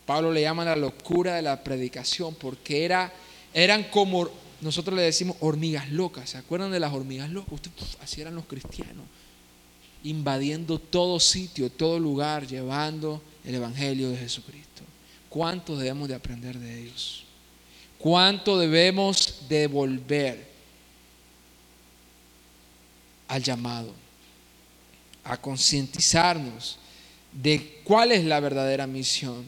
Pablo 0.06 0.32
le 0.32 0.42
llama 0.42 0.64
la 0.64 0.76
locura 0.76 1.38
de 1.38 1.42
la 1.42 1.64
predicación 1.64 2.36
porque 2.36 2.86
era, 2.86 3.12
eran 3.52 3.86
como 3.86 4.30
nosotros 4.62 4.96
le 4.96 5.02
decimos 5.02 5.38
hormigas 5.40 5.92
locas. 5.92 6.30
¿Se 6.30 6.38
acuerdan 6.38 6.72
de 6.72 6.80
las 6.80 6.94
hormigas 6.94 7.32
locas? 7.32 7.62
así 8.00 8.22
eran 8.22 8.36
los 8.36 8.46
cristianos. 8.46 9.06
Invadiendo 10.04 10.78
todo 10.78 11.20
sitio, 11.20 11.72
todo 11.72 11.98
lugar, 11.98 12.46
llevando 12.46 13.24
el 13.44 13.56
Evangelio 13.56 14.12
de 14.12 14.18
Jesucristo. 14.18 14.84
¿Cuánto 15.30 15.76
debemos 15.76 16.10
de 16.10 16.14
aprender 16.14 16.60
de 16.60 16.80
ellos? 16.80 17.24
¿Cuánto 17.98 18.56
debemos 18.60 19.46
devolver 19.50 20.53
al 23.34 23.42
llamado? 23.42 23.94
A 25.24 25.38
concientizarnos 25.38 26.78
de 27.32 27.82
cuál 27.84 28.12
es 28.12 28.24
la 28.24 28.40
verdadera 28.40 28.86
misión 28.86 29.46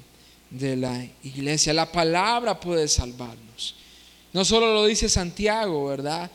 de 0.49 0.75
la 0.75 1.07
iglesia. 1.23 1.73
La 1.73 1.91
palabra 1.91 2.59
puede 2.59 2.87
salvarnos. 2.87 3.75
No 4.33 4.43
solo 4.43 4.73
lo 4.73 4.85
dice 4.85 5.07
Santiago, 5.07 5.85
¿verdad? 5.85 6.29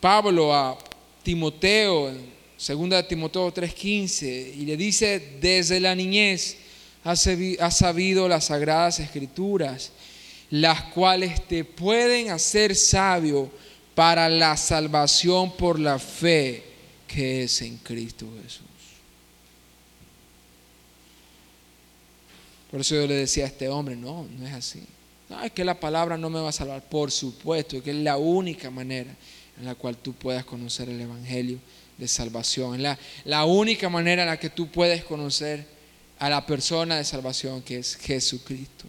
Pablo 0.00 0.54
a 0.54 0.78
Timoteo, 1.22 2.08
en 2.08 2.30
2 2.56 3.06
Timoteo 3.08 3.52
3:15, 3.52 4.54
y 4.56 4.64
le 4.64 4.76
dice, 4.76 5.36
desde 5.40 5.78
la 5.78 5.94
niñez 5.94 6.56
has 7.04 7.76
sabido 7.76 8.28
las 8.28 8.46
sagradas 8.46 8.98
escrituras, 9.00 9.92
las 10.50 10.82
cuales 10.84 11.46
te 11.46 11.64
pueden 11.64 12.30
hacer 12.30 12.74
sabio 12.74 13.50
para 13.94 14.28
la 14.28 14.56
salvación 14.56 15.56
por 15.56 15.78
la 15.78 15.98
fe 15.98 16.64
que 17.06 17.44
es 17.44 17.62
en 17.62 17.76
Cristo 17.78 18.26
Jesús. 18.42 18.66
Por 22.70 22.80
eso 22.80 22.94
yo 22.94 23.06
le 23.06 23.14
decía 23.14 23.44
a 23.44 23.48
este 23.48 23.68
hombre, 23.68 23.96
no, 23.96 24.26
no 24.38 24.46
es 24.46 24.54
así. 24.54 24.84
No, 25.28 25.42
es 25.42 25.50
que 25.52 25.64
la 25.64 25.78
palabra 25.78 26.16
no 26.16 26.30
me 26.30 26.40
va 26.40 26.50
a 26.50 26.52
salvar. 26.52 26.82
Por 26.88 27.10
supuesto, 27.10 27.82
que 27.82 27.90
es 27.90 27.96
la 27.96 28.16
única 28.16 28.70
manera 28.70 29.10
en 29.58 29.64
la 29.64 29.74
cual 29.74 29.96
tú 29.96 30.12
puedas 30.12 30.44
conocer 30.44 30.88
el 30.88 31.00
Evangelio 31.00 31.58
de 31.98 32.06
salvación. 32.06 32.76
Es 32.76 32.80
la, 32.80 32.98
la 33.24 33.44
única 33.44 33.88
manera 33.88 34.22
en 34.22 34.28
la 34.28 34.38
que 34.38 34.50
tú 34.50 34.68
puedes 34.70 35.04
conocer 35.04 35.66
a 36.18 36.28
la 36.28 36.46
persona 36.46 36.96
de 36.96 37.04
salvación 37.04 37.62
que 37.62 37.78
es 37.78 37.96
Jesucristo. 37.96 38.86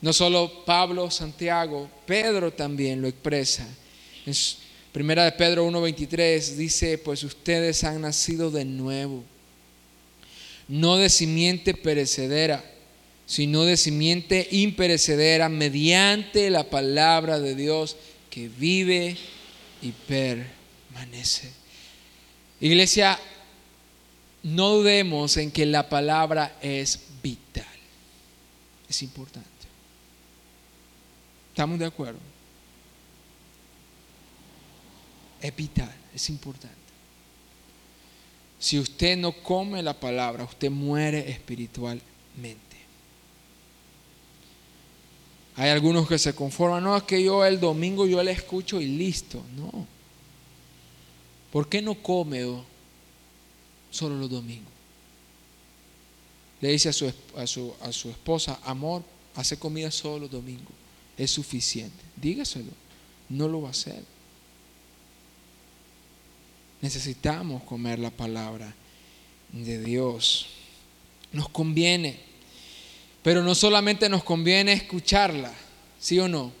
No 0.00 0.12
solo 0.12 0.64
Pablo, 0.64 1.10
Santiago, 1.10 1.90
Pedro 2.06 2.52
también 2.52 3.02
lo 3.02 3.08
expresa. 3.08 3.66
En 4.24 4.34
primera 4.92 5.24
de 5.24 5.32
Pedro 5.32 5.68
1.23 5.68 6.54
dice, 6.54 6.98
pues 6.98 7.24
ustedes 7.24 7.82
han 7.84 8.00
nacido 8.00 8.50
de 8.50 8.64
nuevo, 8.64 9.24
no 10.68 10.96
de 10.96 11.08
simiente 11.08 11.74
perecedera 11.74 12.64
sino 13.28 13.64
de 13.64 13.76
simiente 13.76 14.48
imperecedera 14.52 15.50
mediante 15.50 16.48
la 16.48 16.64
palabra 16.70 17.38
de 17.38 17.54
Dios 17.54 17.98
que 18.30 18.48
vive 18.48 19.18
y 19.82 19.92
permanece. 19.92 21.50
Iglesia, 22.58 23.20
no 24.44 24.70
dudemos 24.70 25.36
en 25.36 25.50
que 25.50 25.66
la 25.66 25.90
palabra 25.90 26.56
es 26.62 27.00
vital, 27.22 27.66
es 28.88 29.02
importante. 29.02 29.57
¿Estamos 31.58 31.80
de 31.80 31.86
acuerdo? 31.86 32.20
Es 35.42 35.56
vital, 35.56 35.92
es 36.14 36.30
importante. 36.30 36.76
Si 38.60 38.78
usted 38.78 39.16
no 39.16 39.32
come 39.32 39.82
la 39.82 39.98
palabra, 39.98 40.44
usted 40.44 40.70
muere 40.70 41.28
espiritualmente. 41.28 42.76
Hay 45.56 45.70
algunos 45.70 46.06
que 46.06 46.16
se 46.16 46.32
conforman, 46.32 46.84
no, 46.84 46.96
es 46.96 47.02
que 47.02 47.24
yo 47.24 47.44
el 47.44 47.58
domingo 47.58 48.06
yo 48.06 48.22
le 48.22 48.30
escucho 48.30 48.80
y 48.80 48.86
listo. 48.86 49.42
No. 49.56 49.84
¿Por 51.50 51.68
qué 51.68 51.82
no 51.82 51.96
come 51.96 52.62
solo 53.90 54.14
los 54.14 54.30
domingos? 54.30 54.72
Le 56.60 56.68
dice 56.68 56.90
a 56.90 56.92
su, 56.92 57.12
a 57.36 57.48
su, 57.48 57.74
a 57.80 57.90
su 57.90 58.10
esposa, 58.10 58.60
amor, 58.62 59.02
hace 59.34 59.58
comida 59.58 59.90
solo 59.90 60.20
los 60.20 60.30
domingos. 60.30 60.87
Es 61.18 61.32
suficiente. 61.32 62.02
Dígaselo. 62.16 62.70
No 63.28 63.48
lo 63.48 63.62
va 63.62 63.68
a 63.68 63.72
hacer. 63.72 64.02
Necesitamos 66.80 67.64
comer 67.64 67.98
la 67.98 68.10
palabra 68.10 68.72
de 69.52 69.82
Dios. 69.82 70.46
Nos 71.32 71.48
conviene. 71.48 72.20
Pero 73.22 73.42
no 73.42 73.54
solamente 73.54 74.08
nos 74.08 74.22
conviene 74.22 74.72
escucharla, 74.72 75.52
¿sí 75.98 76.18
o 76.18 76.28
no? 76.28 76.52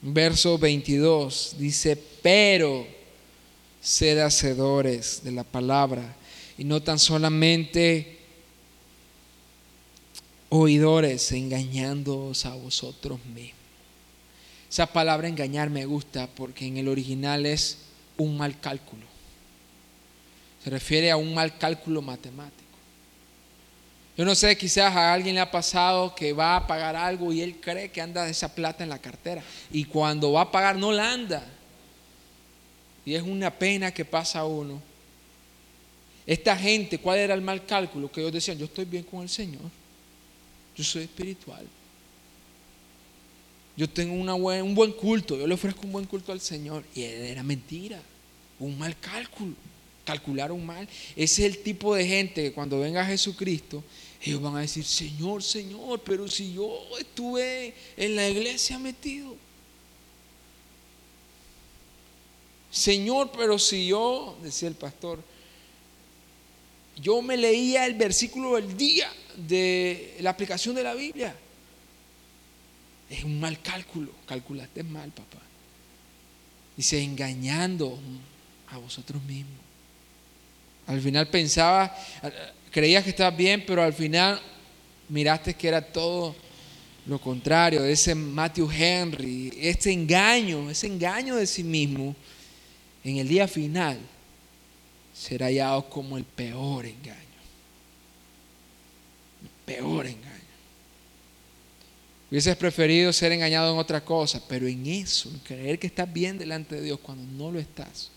Verso 0.00 0.56
22 0.56 1.56
dice, 1.58 2.00
pero 2.22 2.86
sed 3.80 4.18
hacedores 4.18 5.22
de 5.24 5.32
la 5.32 5.44
palabra 5.44 6.16
y 6.56 6.64
no 6.64 6.82
tan 6.82 6.98
solamente 6.98 8.18
oidores 10.50 11.32
engañándoos 11.32 12.46
a 12.46 12.54
vosotros 12.54 13.18
mismos. 13.26 13.57
Esa 14.70 14.86
palabra 14.86 15.28
engañar 15.28 15.70
me 15.70 15.86
gusta 15.86 16.26
porque 16.26 16.66
en 16.66 16.76
el 16.76 16.88
original 16.88 17.46
es 17.46 17.78
un 18.16 18.36
mal 18.36 18.58
cálculo. 18.60 19.06
Se 20.62 20.70
refiere 20.70 21.10
a 21.10 21.16
un 21.16 21.32
mal 21.34 21.56
cálculo 21.56 22.02
matemático. 22.02 22.64
Yo 24.16 24.24
no 24.24 24.34
sé, 24.34 24.58
quizás 24.58 24.94
a 24.96 25.12
alguien 25.12 25.36
le 25.36 25.40
ha 25.40 25.50
pasado 25.50 26.14
que 26.14 26.32
va 26.32 26.56
a 26.56 26.66
pagar 26.66 26.96
algo 26.96 27.32
y 27.32 27.40
él 27.40 27.60
cree 27.60 27.90
que 27.90 28.00
anda 28.00 28.28
esa 28.28 28.52
plata 28.52 28.82
en 28.82 28.90
la 28.90 28.98
cartera. 28.98 29.42
Y 29.70 29.84
cuando 29.84 30.32
va 30.32 30.42
a 30.42 30.50
pagar 30.50 30.76
no 30.76 30.90
la 30.90 31.12
anda. 31.12 31.46
Y 33.06 33.14
es 33.14 33.22
una 33.22 33.50
pena 33.50 33.92
que 33.94 34.04
pasa 34.04 34.40
a 34.40 34.44
uno. 34.44 34.82
Esta 36.26 36.54
gente, 36.56 36.98
¿cuál 36.98 37.20
era 37.20 37.32
el 37.32 37.40
mal 37.40 37.64
cálculo? 37.64 38.12
Que 38.12 38.20
ellos 38.20 38.32
decían, 38.32 38.58
yo 38.58 38.66
estoy 38.66 38.84
bien 38.84 39.04
con 39.04 39.22
el 39.22 39.30
Señor, 39.30 39.62
yo 40.76 40.84
soy 40.84 41.04
espiritual, 41.04 41.64
yo 43.78 43.88
tengo 43.88 44.12
un 44.12 44.74
buen 44.74 44.90
culto, 44.90 45.38
yo 45.38 45.46
le 45.46 45.54
ofrezco 45.54 45.82
un 45.84 45.92
buen 45.92 46.04
culto 46.04 46.32
al 46.32 46.40
Señor. 46.40 46.82
Y 46.96 47.04
era 47.04 47.44
mentira, 47.44 48.02
un 48.58 48.76
mal 48.76 48.98
cálculo, 48.98 49.54
calcularon 50.04 50.66
mal. 50.66 50.88
Ese 51.14 51.46
es 51.46 51.54
el 51.54 51.62
tipo 51.62 51.94
de 51.94 52.04
gente 52.04 52.42
que 52.42 52.52
cuando 52.52 52.80
venga 52.80 53.06
Jesucristo, 53.06 53.84
ellos 54.20 54.42
van 54.42 54.56
a 54.56 54.60
decir, 54.62 54.84
Señor, 54.84 55.44
Señor, 55.44 56.00
pero 56.00 56.26
si 56.26 56.54
yo 56.54 56.76
estuve 56.98 57.72
en 57.96 58.16
la 58.16 58.28
iglesia 58.28 58.80
metido. 58.80 59.36
Señor, 62.72 63.30
pero 63.30 63.60
si 63.60 63.86
yo, 63.86 64.36
decía 64.42 64.66
el 64.66 64.74
pastor, 64.74 65.22
yo 67.00 67.22
me 67.22 67.36
leía 67.36 67.86
el 67.86 67.94
versículo 67.94 68.56
del 68.56 68.76
día 68.76 69.08
de 69.36 70.16
la 70.18 70.30
aplicación 70.30 70.74
de 70.74 70.82
la 70.82 70.94
Biblia. 70.94 71.36
Es 73.10 73.24
un 73.24 73.40
mal 73.40 73.60
cálculo, 73.60 74.12
calculaste 74.26 74.82
mal, 74.82 75.10
papá. 75.10 75.38
Dice, 76.76 77.02
engañando 77.02 77.98
a 78.68 78.78
vosotros 78.78 79.22
mismos. 79.24 79.58
Al 80.86 81.00
final 81.00 81.28
pensaba, 81.28 81.94
creías 82.70 83.04
que 83.04 83.10
estabas 83.10 83.36
bien, 83.36 83.64
pero 83.66 83.82
al 83.82 83.92
final 83.92 84.40
miraste 85.08 85.54
que 85.54 85.68
era 85.68 85.80
todo 85.80 86.34
lo 87.06 87.20
contrario. 87.20 87.84
Ese 87.84 88.14
Matthew 88.14 88.70
Henry, 88.70 89.52
este 89.60 89.92
engaño, 89.92 90.70
ese 90.70 90.86
engaño 90.86 91.36
de 91.36 91.46
sí 91.46 91.64
mismo, 91.64 92.14
en 93.04 93.16
el 93.16 93.28
día 93.28 93.48
final 93.48 93.98
será 95.14 95.46
hallado 95.46 95.88
como 95.88 96.16
el 96.16 96.24
peor 96.24 96.86
engaño. 96.86 97.16
El 99.42 99.74
peor 99.74 100.06
engaño. 100.06 100.27
Hubieses 102.30 102.56
preferido 102.56 103.12
ser 103.12 103.32
engañado 103.32 103.72
en 103.72 103.78
otra 103.78 104.04
cosa, 104.04 104.42
pero 104.46 104.66
en 104.66 104.86
eso, 104.86 105.30
en 105.30 105.38
creer 105.38 105.78
que 105.78 105.86
estás 105.86 106.12
bien 106.12 106.36
delante 106.36 106.76
de 106.76 106.82
Dios 106.82 106.98
cuando 107.00 107.24
no 107.32 107.50
lo 107.50 107.58
estás, 107.58 108.10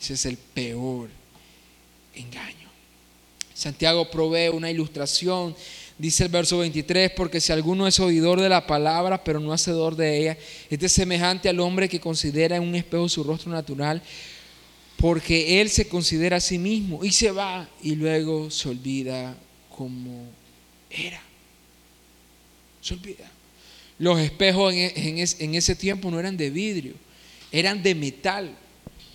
ese 0.00 0.14
es 0.14 0.26
el 0.26 0.38
peor 0.38 1.10
engaño. 2.14 2.68
Santiago 3.52 4.10
provee 4.10 4.48
una 4.48 4.70
ilustración, 4.70 5.54
dice 5.98 6.24
el 6.24 6.30
verso 6.30 6.58
23, 6.58 7.10
porque 7.10 7.40
si 7.40 7.52
alguno 7.52 7.86
es 7.86 8.00
oidor 8.00 8.40
de 8.40 8.48
la 8.48 8.66
palabra, 8.66 9.22
pero 9.22 9.40
no 9.40 9.52
hacedor 9.52 9.94
de 9.94 10.18
ella, 10.18 10.38
este 10.70 10.86
es 10.86 10.92
semejante 10.92 11.50
al 11.50 11.60
hombre 11.60 11.88
que 11.88 12.00
considera 12.00 12.56
en 12.56 12.62
un 12.62 12.76
espejo 12.76 13.08
su 13.08 13.24
rostro 13.24 13.50
natural, 13.50 14.00
porque 14.96 15.60
él 15.60 15.68
se 15.68 15.86
considera 15.88 16.38
a 16.38 16.40
sí 16.40 16.56
mismo 16.56 17.04
y 17.04 17.12
se 17.12 17.30
va 17.30 17.68
y 17.82 17.94
luego 17.94 18.50
se 18.50 18.68
olvida 18.70 19.36
como 19.76 20.24
era. 20.88 21.27
Se 22.88 22.94
olvida. 22.94 23.30
Los 23.98 24.18
espejos 24.18 24.72
en, 24.72 25.54
ese 25.54 25.76
tiempo 25.76 26.10
no 26.10 26.18
eran 26.18 26.38
de 26.38 26.48
vidrio, 26.48 26.94
eran 27.52 27.82
de 27.82 27.94
metal. 27.94 28.56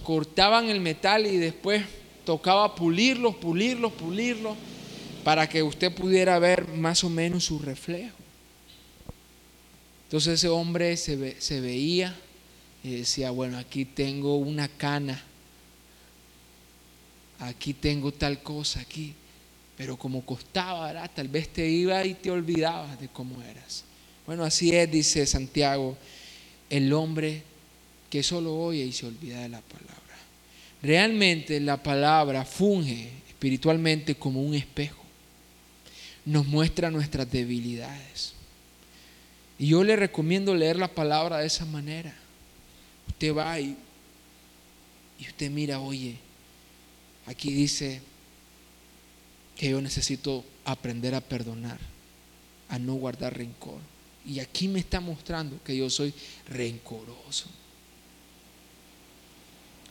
Cortaban 0.04 0.70
el 0.70 0.80
metal 0.80 1.26
y 1.26 1.38
después 1.38 1.84
tocaba 2.24 2.76
pulirlos, 2.76 3.36
pulirlos, 3.36 3.92
pulirlos, 3.94 4.56
para 5.24 5.50
que 5.50 5.64
usted 5.64 5.92
pudiera 5.92 6.38
ver 6.38 6.68
más 6.68 7.04
o 7.04 7.10
menos 7.10 7.46
su 7.46 7.58
reflejo. 7.58 8.16
Entonces 10.04 10.36
ese 10.36 10.50
hombre 10.50 10.96
se, 10.96 11.42
se 11.42 11.60
veía 11.60 12.16
y 12.84 12.98
decía, 12.98 13.32
bueno, 13.32 13.58
aquí 13.58 13.86
tengo 13.86 14.36
una 14.36 14.68
cana, 14.68 15.24
aquí 17.40 17.74
tengo 17.74 18.12
tal 18.12 18.44
cosa, 18.44 18.82
aquí. 18.82 19.16
Pero 19.78 19.98
como 19.98 20.26
costaba, 20.26 21.08
tal 21.10 21.28
vez 21.28 21.50
te 21.50 21.68
iba 21.68 22.06
y 22.06 22.14
te 22.14 22.30
olvidabas 22.30 23.00
de 23.00 23.08
cómo 23.08 23.42
eras. 23.42 23.84
Bueno, 24.26 24.44
así 24.44 24.76
es, 24.76 24.90
dice 24.90 25.26
Santiago, 25.26 25.98
el 26.70 26.94
hombre 26.94 27.44
que 28.10 28.24
solo 28.24 28.56
oye 28.56 28.86
y 28.86 28.92
se 28.92 29.08
olvida 29.08 29.42
de 29.42 29.50
la 29.50 29.62
palabra. 29.62 29.94
Realmente 30.82 31.60
la 31.60 31.82
palabra 31.82 32.46
funge 32.46 33.10
espiritualmente 33.28 34.16
como 34.16 34.42
un 34.42 34.54
espejo. 34.54 35.02
Nos 36.26 36.46
muestra 36.46 36.92
nuestras 36.92 37.30
debilidades. 37.32 38.34
Y 39.58 39.68
yo 39.68 39.84
le 39.84 39.96
recomiendo 39.96 40.54
leer 40.56 40.78
la 40.78 40.88
palabra 40.88 41.40
de 41.40 41.48
esa 41.48 41.66
manera. 41.66 42.14
Usted 43.08 43.36
va 43.36 43.60
y, 43.60 43.76
y 45.20 45.28
usted 45.28 45.50
mira, 45.50 45.80
oye, 45.80 46.18
aquí 47.26 47.52
dice, 47.52 48.02
que 49.56 49.70
yo 49.70 49.82
necesito 49.82 50.44
aprender 50.66 51.16
a 51.16 51.22
perdonar, 51.22 51.80
a 52.70 52.80
no 52.80 52.96
guardar 52.96 53.38
rencor. 53.38 53.80
Y 54.26 54.40
aquí 54.40 54.68
me 54.68 54.80
está 54.80 55.00
mostrando 55.00 55.62
que 55.64 55.76
yo 55.76 55.90
soy 55.90 56.14
rencoroso. 56.48 57.50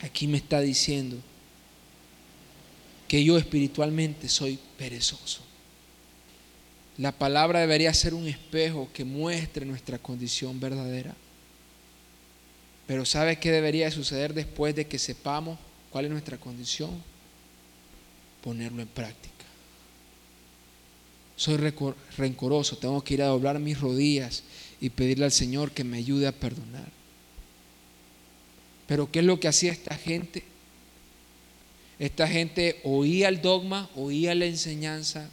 Aquí 0.00 0.26
me 0.26 0.38
está 0.38 0.60
diciendo 0.60 1.16
que 3.06 3.22
yo 3.22 3.36
espiritualmente 3.36 4.28
soy 4.28 4.58
perezoso. 4.76 5.42
La 6.98 7.12
palabra 7.12 7.60
debería 7.60 7.92
ser 7.94 8.14
un 8.14 8.26
espejo 8.26 8.90
que 8.92 9.04
muestre 9.04 9.64
nuestra 9.64 9.98
condición 9.98 10.58
verdadera. 10.58 11.14
Pero 12.86 13.04
¿sabe 13.04 13.38
qué 13.38 13.50
debería 13.50 13.90
suceder 13.90 14.34
después 14.34 14.74
de 14.74 14.86
que 14.86 14.98
sepamos 14.98 15.58
cuál 15.90 16.06
es 16.06 16.10
nuestra 16.10 16.36
condición? 16.36 16.90
Ponerlo 18.42 18.82
en 18.82 18.88
práctica 18.88 19.31
soy 21.36 21.56
rencoroso, 22.16 22.76
tengo 22.76 23.02
que 23.02 23.14
ir 23.14 23.22
a 23.22 23.26
doblar 23.26 23.58
mis 23.58 23.80
rodillas 23.80 24.42
y 24.80 24.90
pedirle 24.90 25.24
al 25.24 25.32
Señor 25.32 25.72
que 25.72 25.84
me 25.84 25.98
ayude 25.98 26.26
a 26.26 26.32
perdonar. 26.32 26.90
Pero 28.86 29.10
¿qué 29.10 29.20
es 29.20 29.24
lo 29.24 29.40
que 29.40 29.48
hacía 29.48 29.72
esta 29.72 29.96
gente? 29.96 30.44
Esta 31.98 32.26
gente 32.26 32.80
oía 32.84 33.28
el 33.28 33.40
dogma, 33.40 33.88
oía 33.94 34.34
la 34.34 34.46
enseñanza 34.46 35.28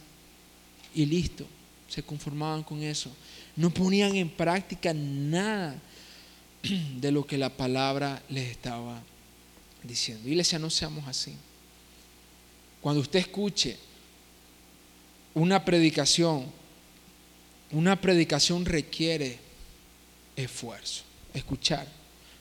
y 0.94 1.06
listo, 1.06 1.46
se 1.88 2.02
conformaban 2.02 2.62
con 2.62 2.82
eso. 2.82 3.10
No 3.56 3.70
ponían 3.70 4.14
en 4.14 4.28
práctica 4.28 4.94
nada 4.94 5.76
de 7.00 7.12
lo 7.12 7.26
que 7.26 7.38
la 7.38 7.50
palabra 7.50 8.22
les 8.28 8.50
estaba 8.50 9.02
diciendo. 9.82 10.28
Iglesia, 10.28 10.58
no 10.58 10.70
seamos 10.70 11.06
así. 11.08 11.34
Cuando 12.80 13.00
usted 13.00 13.18
escuche 13.18 13.76
una 15.34 15.64
predicación, 15.64 16.46
una 17.72 18.00
predicación 18.00 18.64
requiere 18.64 19.38
esfuerzo. 20.36 21.04
Escuchar, 21.34 21.86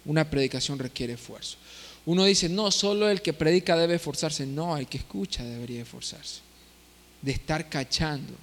una 0.05 0.29
predicación 0.29 0.79
requiere 0.79 1.13
esfuerzo. 1.13 1.57
Uno 2.05 2.25
dice, 2.25 2.49
no, 2.49 2.71
solo 2.71 3.09
el 3.09 3.21
que 3.21 3.33
predica 3.33 3.77
debe 3.77 3.95
esforzarse. 3.95 4.45
No, 4.45 4.77
el 4.77 4.87
que 4.87 4.97
escucha 4.97 5.43
debería 5.43 5.81
esforzarse. 5.81 6.41
De 7.21 7.31
estar 7.31 7.69
cachando 7.69 8.33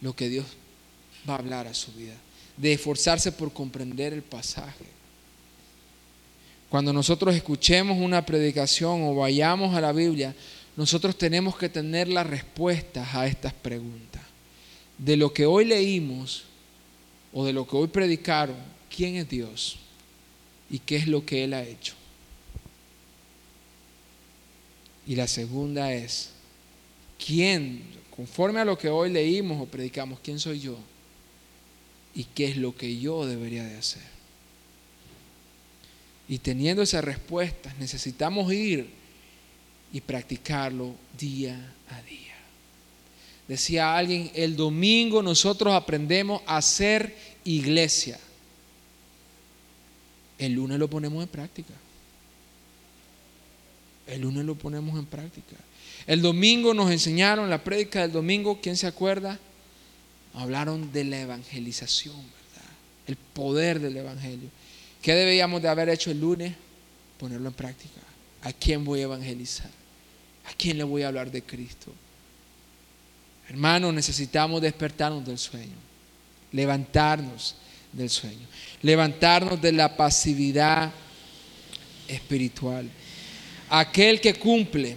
lo 0.00 0.16
que 0.16 0.28
Dios 0.28 0.46
va 1.28 1.34
a 1.34 1.38
hablar 1.38 1.66
a 1.66 1.74
su 1.74 1.92
vida. 1.92 2.14
De 2.56 2.72
esforzarse 2.72 3.30
por 3.30 3.52
comprender 3.52 4.12
el 4.12 4.22
pasaje. 4.22 4.86
Cuando 6.68 6.92
nosotros 6.92 7.34
escuchemos 7.34 7.98
una 7.98 8.24
predicación 8.24 9.02
o 9.02 9.14
vayamos 9.14 9.74
a 9.74 9.80
la 9.80 9.92
Biblia, 9.92 10.34
nosotros 10.76 11.16
tenemos 11.16 11.56
que 11.56 11.68
tener 11.68 12.08
las 12.08 12.26
respuestas 12.26 13.14
a 13.14 13.26
estas 13.26 13.52
preguntas. 13.52 14.22
De 14.98 15.16
lo 15.16 15.32
que 15.32 15.46
hoy 15.46 15.64
leímos 15.64 16.44
o 17.32 17.44
de 17.44 17.52
lo 17.52 17.66
que 17.66 17.76
hoy 17.76 17.88
predicaron, 17.88 18.56
¿quién 18.94 19.16
es 19.16 19.28
Dios? 19.28 19.78
¿Y 20.70 20.78
qué 20.78 20.96
es 20.96 21.06
lo 21.06 21.26
que 21.26 21.44
Él 21.44 21.54
ha 21.54 21.62
hecho? 21.62 21.94
Y 25.06 25.16
la 25.16 25.26
segunda 25.26 25.92
es, 25.92 26.30
¿quién, 27.24 27.82
conforme 28.14 28.60
a 28.60 28.64
lo 28.64 28.78
que 28.78 28.88
hoy 28.88 29.10
leímos 29.10 29.60
o 29.60 29.66
predicamos, 29.66 30.20
quién 30.22 30.38
soy 30.38 30.60
yo? 30.60 30.78
¿Y 32.14 32.24
qué 32.24 32.46
es 32.46 32.56
lo 32.56 32.76
que 32.76 32.98
yo 32.98 33.26
debería 33.26 33.64
de 33.64 33.76
hacer? 33.76 34.02
Y 36.28 36.38
teniendo 36.38 36.82
esas 36.82 37.04
respuestas, 37.04 37.76
necesitamos 37.78 38.52
ir 38.52 39.01
y 39.92 40.00
practicarlo 40.00 40.94
día 41.18 41.74
a 41.90 42.02
día. 42.02 42.34
Decía 43.46 43.96
alguien, 43.96 44.30
el 44.34 44.56
domingo 44.56 45.22
nosotros 45.22 45.74
aprendemos 45.74 46.42
a 46.46 46.56
hacer 46.56 47.14
iglesia. 47.44 48.18
El 50.38 50.54
lunes 50.54 50.78
lo 50.78 50.88
ponemos 50.88 51.22
en 51.22 51.28
práctica. 51.28 51.74
El 54.06 54.22
lunes 54.22 54.44
lo 54.44 54.54
ponemos 54.54 54.98
en 54.98 55.06
práctica. 55.06 55.56
El 56.06 56.22
domingo 56.22 56.74
nos 56.74 56.90
enseñaron 56.90 57.50
la 57.50 57.62
prédica 57.62 58.00
del 58.00 58.12
domingo, 58.12 58.58
¿quién 58.60 58.76
se 58.76 58.86
acuerda? 58.86 59.38
Hablaron 60.34 60.92
de 60.92 61.04
la 61.04 61.20
evangelización, 61.20 62.16
¿verdad? 62.16 62.70
El 63.06 63.16
poder 63.16 63.80
del 63.80 63.96
evangelio. 63.98 64.48
¿Qué 65.00 65.14
debíamos 65.14 65.60
de 65.62 65.68
haber 65.68 65.88
hecho 65.90 66.10
el 66.10 66.20
lunes? 66.20 66.54
Ponerlo 67.18 67.48
en 67.48 67.54
práctica. 67.54 68.00
¿A 68.42 68.52
quién 68.52 68.84
voy 68.84 69.00
a 69.00 69.04
evangelizar? 69.04 69.81
¿A 70.44 70.54
quién 70.54 70.78
le 70.78 70.84
voy 70.84 71.02
a 71.02 71.08
hablar 71.08 71.30
de 71.30 71.42
Cristo? 71.42 71.92
Hermanos, 73.48 73.92
necesitamos 73.92 74.62
despertarnos 74.62 75.24
del 75.24 75.38
sueño, 75.38 75.76
levantarnos 76.52 77.56
del 77.92 78.08
sueño, 78.08 78.46
levantarnos 78.80 79.60
de 79.60 79.72
la 79.72 79.96
pasividad 79.96 80.90
espiritual. 82.08 82.88
Aquel 83.68 84.20
que 84.20 84.34
cumple, 84.34 84.96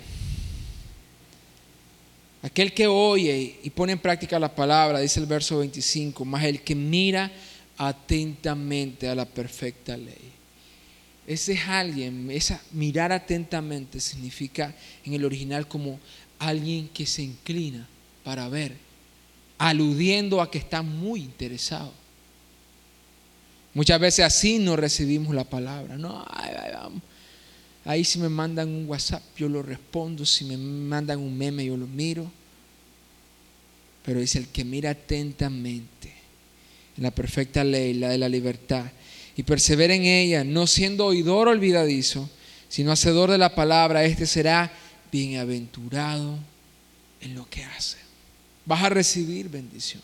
aquel 2.42 2.74
que 2.74 2.88
oye 2.88 3.60
y 3.64 3.70
pone 3.70 3.94
en 3.94 4.00
práctica 4.00 4.40
la 4.40 4.54
palabra, 4.54 5.00
dice 5.00 5.20
el 5.20 5.26
verso 5.26 5.60
25, 5.60 6.24
más 6.26 6.44
el 6.44 6.62
que 6.62 6.76
mira 6.76 7.32
atentamente 7.78 9.08
a 9.08 9.16
la 9.16 9.26
perfecta 9.26 9.98
ley. 9.98 10.32
Ese 11.28 11.54
es 11.54 11.68
alguien, 11.68 12.30
esa 12.30 12.62
mirar 12.72 13.12
atentamente 13.12 14.00
significa 14.00 14.76
en 15.04 15.14
el 15.14 15.26
original 15.26 15.68
como 15.68 16.00
alguien 16.38 16.88
que 16.90 17.06
se 17.06 17.24
inclina 17.24 17.88
para 18.24 18.48
ver, 18.48 18.74
aludiendo 19.58 20.42
a 20.42 20.52
que 20.52 20.60
está 20.60 20.82
muy 20.82 21.22
interesado. 21.22 21.92
Muchas 23.74 24.00
veces 24.00 24.26
así 24.26 24.60
no 24.60 24.76
recibimos 24.76 25.36
la 25.36 25.44
palabra. 25.44 25.98
No, 25.98 26.26
Ahí 27.84 28.04
si 28.04 28.18
me 28.18 28.30
mandan 28.30 28.70
un 28.70 28.90
WhatsApp, 28.90 29.22
yo 29.38 29.48
lo 29.48 29.62
respondo. 29.62 30.26
Si 30.26 30.44
me 30.46 30.58
mandan 30.58 31.20
un 31.20 31.38
meme, 31.38 31.66
yo 31.66 31.78
lo 31.78 31.86
miro. 31.86 32.32
Pero 34.04 34.20
dice 34.20 34.40
el 34.40 34.48
que 34.48 34.64
mira 34.64 34.92
atentamente 34.92 36.14
en 36.98 37.04
la 37.04 37.12
perfecta 37.12 37.64
ley, 37.64 37.94
la 37.94 38.10
de 38.10 38.18
la 38.18 38.30
libertad, 38.30 38.86
y 39.38 39.44
persevera 39.44 39.94
en 39.94 40.06
ella, 40.06 40.44
no 40.44 40.68
siendo 40.68 41.06
oidor 41.06 41.48
olvidadizo, 41.48 42.30
sino 42.70 42.92
hacedor 42.92 43.32
de 43.32 43.38
la 43.38 43.54
palabra, 43.54 44.06
este 44.06 44.26
será 44.26 44.72
bienaventurado 45.12 46.40
en 47.22 47.36
lo 47.36 47.50
que 47.50 47.64
hace. 47.64 47.98
Vas 48.66 48.84
a 48.84 48.90
recibir 48.90 49.50
bendición. 49.50 50.02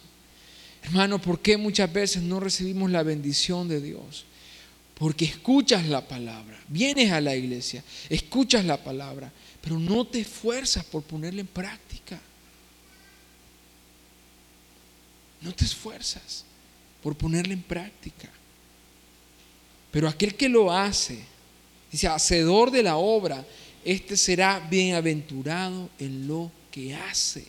Hermano, 0.83 1.21
¿por 1.21 1.39
qué 1.39 1.57
muchas 1.57 1.91
veces 1.91 2.23
no 2.23 2.39
recibimos 2.39 2.89
la 2.91 3.03
bendición 3.03 3.67
de 3.67 3.81
Dios? 3.81 4.25
Porque 4.95 5.25
escuchas 5.25 5.87
la 5.87 6.07
palabra, 6.07 6.59
vienes 6.67 7.11
a 7.11 7.21
la 7.21 7.35
iglesia, 7.35 7.83
escuchas 8.09 8.65
la 8.65 8.83
palabra, 8.83 9.31
pero 9.61 9.79
no 9.79 10.05
te 10.05 10.19
esfuerzas 10.19 10.83
por 10.85 11.03
ponerla 11.03 11.41
en 11.41 11.47
práctica. 11.47 12.19
No 15.41 15.53
te 15.53 15.65
esfuerzas 15.65 16.45
por 17.01 17.15
ponerla 17.15 17.53
en 17.53 17.63
práctica. 17.63 18.29
Pero 19.91 20.07
aquel 20.07 20.35
que 20.35 20.49
lo 20.49 20.71
hace, 20.71 21.19
dice, 21.91 22.07
hacedor 22.07 22.71
de 22.71 22.83
la 22.83 22.97
obra, 22.97 23.45
este 23.83 24.15
será 24.15 24.59
bienaventurado 24.59 25.89
en 25.99 26.27
lo 26.27 26.51
que 26.71 26.95
hace. 26.95 27.45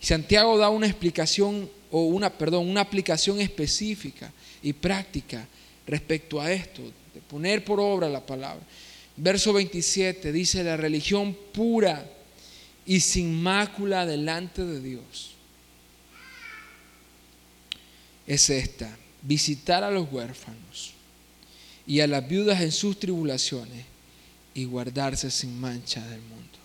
Santiago 0.00 0.56
da 0.56 0.70
una 0.70 0.86
explicación 0.86 1.68
o 1.90 2.06
una, 2.06 2.30
perdón, 2.30 2.68
una 2.68 2.80
aplicación 2.80 3.40
específica 3.40 4.32
y 4.62 4.72
práctica 4.72 5.46
respecto 5.86 6.40
a 6.40 6.52
esto, 6.52 6.82
de 7.14 7.20
poner 7.20 7.64
por 7.64 7.80
obra 7.80 8.08
la 8.08 8.24
palabra. 8.24 8.64
Verso 9.16 9.52
27 9.52 10.30
dice, 10.32 10.62
la 10.62 10.76
religión 10.76 11.36
pura 11.52 12.08
y 12.86 13.00
sin 13.00 13.42
mácula 13.42 14.06
delante 14.06 14.64
de 14.64 14.80
Dios 14.80 15.34
es 18.26 18.50
esta, 18.50 18.94
visitar 19.22 19.84
a 19.84 19.90
los 19.90 20.10
huérfanos 20.10 20.92
y 21.86 22.00
a 22.00 22.06
las 22.06 22.26
viudas 22.26 22.60
en 22.60 22.72
sus 22.72 22.98
tribulaciones 22.98 23.84
y 24.54 24.64
guardarse 24.64 25.30
sin 25.30 25.58
mancha 25.58 26.04
del 26.06 26.20
mundo. 26.20 26.58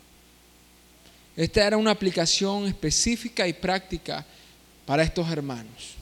Esta 1.35 1.65
era 1.65 1.77
una 1.77 1.91
aplicación 1.91 2.67
específica 2.67 3.47
y 3.47 3.53
práctica 3.53 4.25
para 4.85 5.03
estos 5.03 5.29
hermanos. 5.31 5.95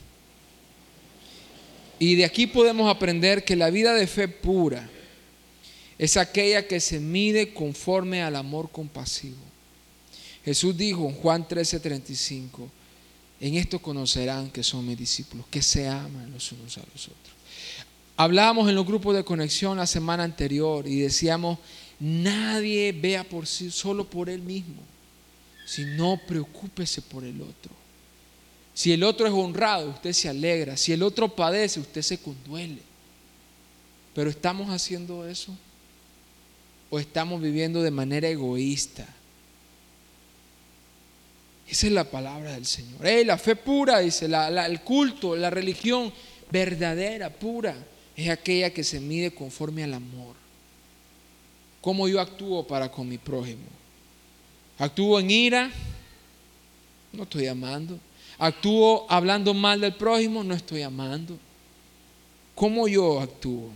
Y 2.00 2.16
de 2.16 2.26
aquí 2.26 2.48
podemos 2.48 2.90
aprender 2.90 3.46
que 3.46 3.56
la 3.56 3.70
vida 3.70 3.94
de 3.94 4.08
fe 4.08 4.28
pura 4.28 4.90
es 5.98 6.18
aquella 6.18 6.68
que 6.68 6.80
se 6.80 7.00
mide 7.00 7.54
conforme 7.54 8.24
al 8.24 8.36
amor 8.36 8.72
compasivo. 8.72 9.38
Jesús 10.44 10.76
dijo 10.76 11.08
en 11.08 11.14
Juan 11.14 11.48
13:35, 11.48 12.68
en 13.42 13.56
esto 13.56 13.80
conocerán 13.80 14.52
que 14.52 14.64
son 14.64 14.88
mis 14.88 14.98
discípulos, 14.98 15.48
que 15.50 15.64
se 15.64 15.88
aman 15.88 16.32
los 16.32 16.52
unos 16.52 16.78
a 16.78 16.82
los 16.94 17.08
otros. 17.08 17.36
Hablábamos 18.16 18.70
en 18.70 18.76
los 18.76 18.86
grupos 18.86 19.16
de 19.16 19.24
conexión 19.24 19.78
la 19.78 19.88
semana 19.88 20.24
anterior 20.24 20.88
y 20.88 21.00
decíamos, 21.00 21.58
nadie 22.00 22.92
vea 22.92 23.24
por 23.24 23.48
sí 23.48 23.72
solo 23.72 24.08
por 24.08 24.30
él 24.30 24.44
mismo, 24.44 24.84
sino 25.66 26.22
preocúpese 26.28 27.02
por 27.02 27.24
el 27.24 27.42
otro. 27.42 27.72
Si 28.76 28.94
el 28.94 29.04
otro 29.04 29.26
es 29.26 29.34
honrado, 29.34 29.90
usted 29.90 30.14
se 30.14 30.30
alegra. 30.30 30.78
Si 30.78 30.94
el 30.94 31.02
otro 31.02 31.28
padece, 31.36 31.80
usted 31.80 32.04
se 32.04 32.20
conduele. 32.20 32.82
Pero 34.14 34.30
¿estamos 34.30 34.70
haciendo 34.70 35.28
eso? 35.28 35.58
¿O 36.92 37.00
estamos 37.00 37.42
viviendo 37.42 37.82
de 37.82 37.92
manera 37.92 38.28
egoísta? 38.28 39.08
Esa 41.72 41.88
es 41.88 41.94
la 41.94 42.04
palabra 42.04 42.52
del 42.52 42.66
Señor. 42.66 43.00
la 43.26 43.38
fe 43.38 43.56
pura, 43.56 44.00
dice, 44.00 44.26
el 44.26 44.82
culto, 44.82 45.38
la 45.38 45.50
religión 45.50 46.12
verdadera, 46.52 47.30
pura, 47.30 47.74
es 48.14 48.30
aquella 48.30 48.74
que 48.74 48.84
se 48.84 49.00
mide 49.00 49.32
conforme 49.32 49.82
al 49.86 49.94
amor. 49.94 50.36
¿Cómo 51.80 52.10
yo 52.10 52.20
actúo 52.20 52.68
para 52.68 52.92
con 52.92 53.08
mi 53.08 53.18
prójimo? 53.18 53.64
¿Actúo 54.80 55.18
en 55.22 55.32
ira? 55.32 55.72
No 57.14 57.24
estoy 57.24 57.48
amando. 57.48 57.98
¿Actúo 58.38 59.06
hablando 59.10 59.54
mal 59.54 59.80
del 59.80 59.96
prójimo? 59.96 60.44
No 60.44 60.54
estoy 60.54 60.82
amando. 60.82 61.40
¿Cómo 62.54 62.86
yo 62.90 63.22
actúo? 63.22 63.70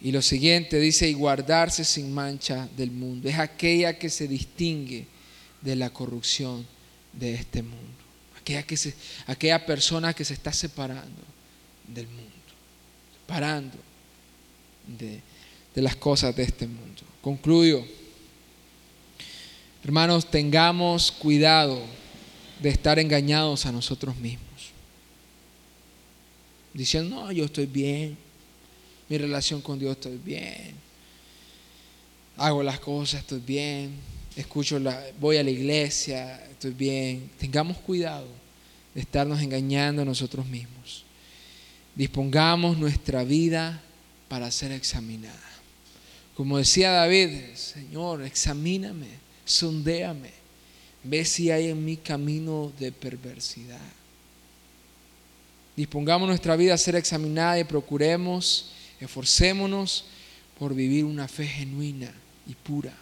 Y 0.00 0.10
lo 0.10 0.20
siguiente 0.20 0.80
dice, 0.80 1.08
y 1.08 1.12
guardarse 1.12 1.84
sin 1.84 2.12
mancha 2.12 2.68
del 2.76 2.90
mundo. 2.90 3.28
Es 3.28 3.38
aquella 3.38 3.96
que 3.96 4.10
se 4.10 4.26
distingue 4.26 5.11
de 5.62 5.76
la 5.76 5.90
corrupción 5.90 6.66
de 7.12 7.34
este 7.34 7.62
mundo. 7.62 8.02
Aquella, 8.38 8.64
que 8.64 8.76
se, 8.76 8.94
aquella 9.26 9.64
persona 9.64 10.14
que 10.14 10.24
se 10.24 10.34
está 10.34 10.52
separando 10.52 11.22
del 11.86 12.06
mundo. 12.08 12.30
Separando 13.20 13.78
de, 14.86 15.20
de 15.74 15.82
las 15.82 15.96
cosas 15.96 16.34
de 16.34 16.42
este 16.42 16.66
mundo. 16.66 17.02
Concluyo. 17.20 17.84
Hermanos, 19.84 20.30
tengamos 20.30 21.10
cuidado 21.10 21.82
de 22.60 22.68
estar 22.68 22.98
engañados 22.98 23.66
a 23.66 23.72
nosotros 23.72 24.16
mismos. 24.16 24.48
Diciendo, 26.72 27.16
no, 27.16 27.32
yo 27.32 27.44
estoy 27.44 27.66
bien, 27.66 28.16
mi 29.08 29.18
relación 29.18 29.60
con 29.60 29.78
Dios 29.78 29.92
estoy 29.92 30.16
bien, 30.16 30.74
hago 32.36 32.62
las 32.62 32.80
cosas, 32.80 33.20
estoy 33.20 33.40
bien, 33.40 33.98
escucho 34.36 34.78
la, 34.78 35.04
voy 35.20 35.36
a 35.36 35.44
la 35.44 35.50
iglesia, 35.50 36.44
estoy 36.50 36.72
bien. 36.72 37.30
Tengamos 37.38 37.78
cuidado 37.78 38.28
de 38.94 39.00
estarnos 39.00 39.40
engañando 39.40 40.02
a 40.02 40.04
nosotros 40.04 40.46
mismos. 40.46 41.04
Dispongamos 41.94 42.78
nuestra 42.78 43.24
vida 43.24 43.82
para 44.28 44.50
ser 44.50 44.72
examinada. 44.72 45.38
Como 46.34 46.58
decía 46.58 46.90
David, 46.90 47.54
Señor, 47.54 48.22
examíname, 48.22 49.08
sondéame 49.44 50.42
Ve 51.04 51.24
si 51.24 51.50
hay 51.50 51.68
en 51.68 51.84
mi 51.84 51.96
camino 51.96 52.72
de 52.78 52.92
perversidad. 52.92 53.80
Dispongamos 55.76 56.28
nuestra 56.28 56.54
vida 56.54 56.74
a 56.74 56.78
ser 56.78 56.94
examinada 56.94 57.58
y 57.58 57.64
procuremos, 57.64 58.70
esforcémonos 59.00 60.04
por 60.58 60.74
vivir 60.74 61.04
una 61.04 61.26
fe 61.26 61.46
genuina 61.46 62.12
y 62.46 62.54
pura. 62.54 62.94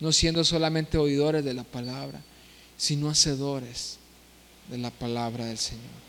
No 0.00 0.12
siendo 0.12 0.44
solamente 0.44 0.98
oidores 0.98 1.44
de 1.44 1.54
la 1.54 1.64
palabra, 1.64 2.20
sino 2.76 3.08
hacedores 3.08 3.98
de 4.70 4.78
la 4.78 4.90
palabra 4.90 5.46
del 5.46 5.58
Señor. 5.58 6.03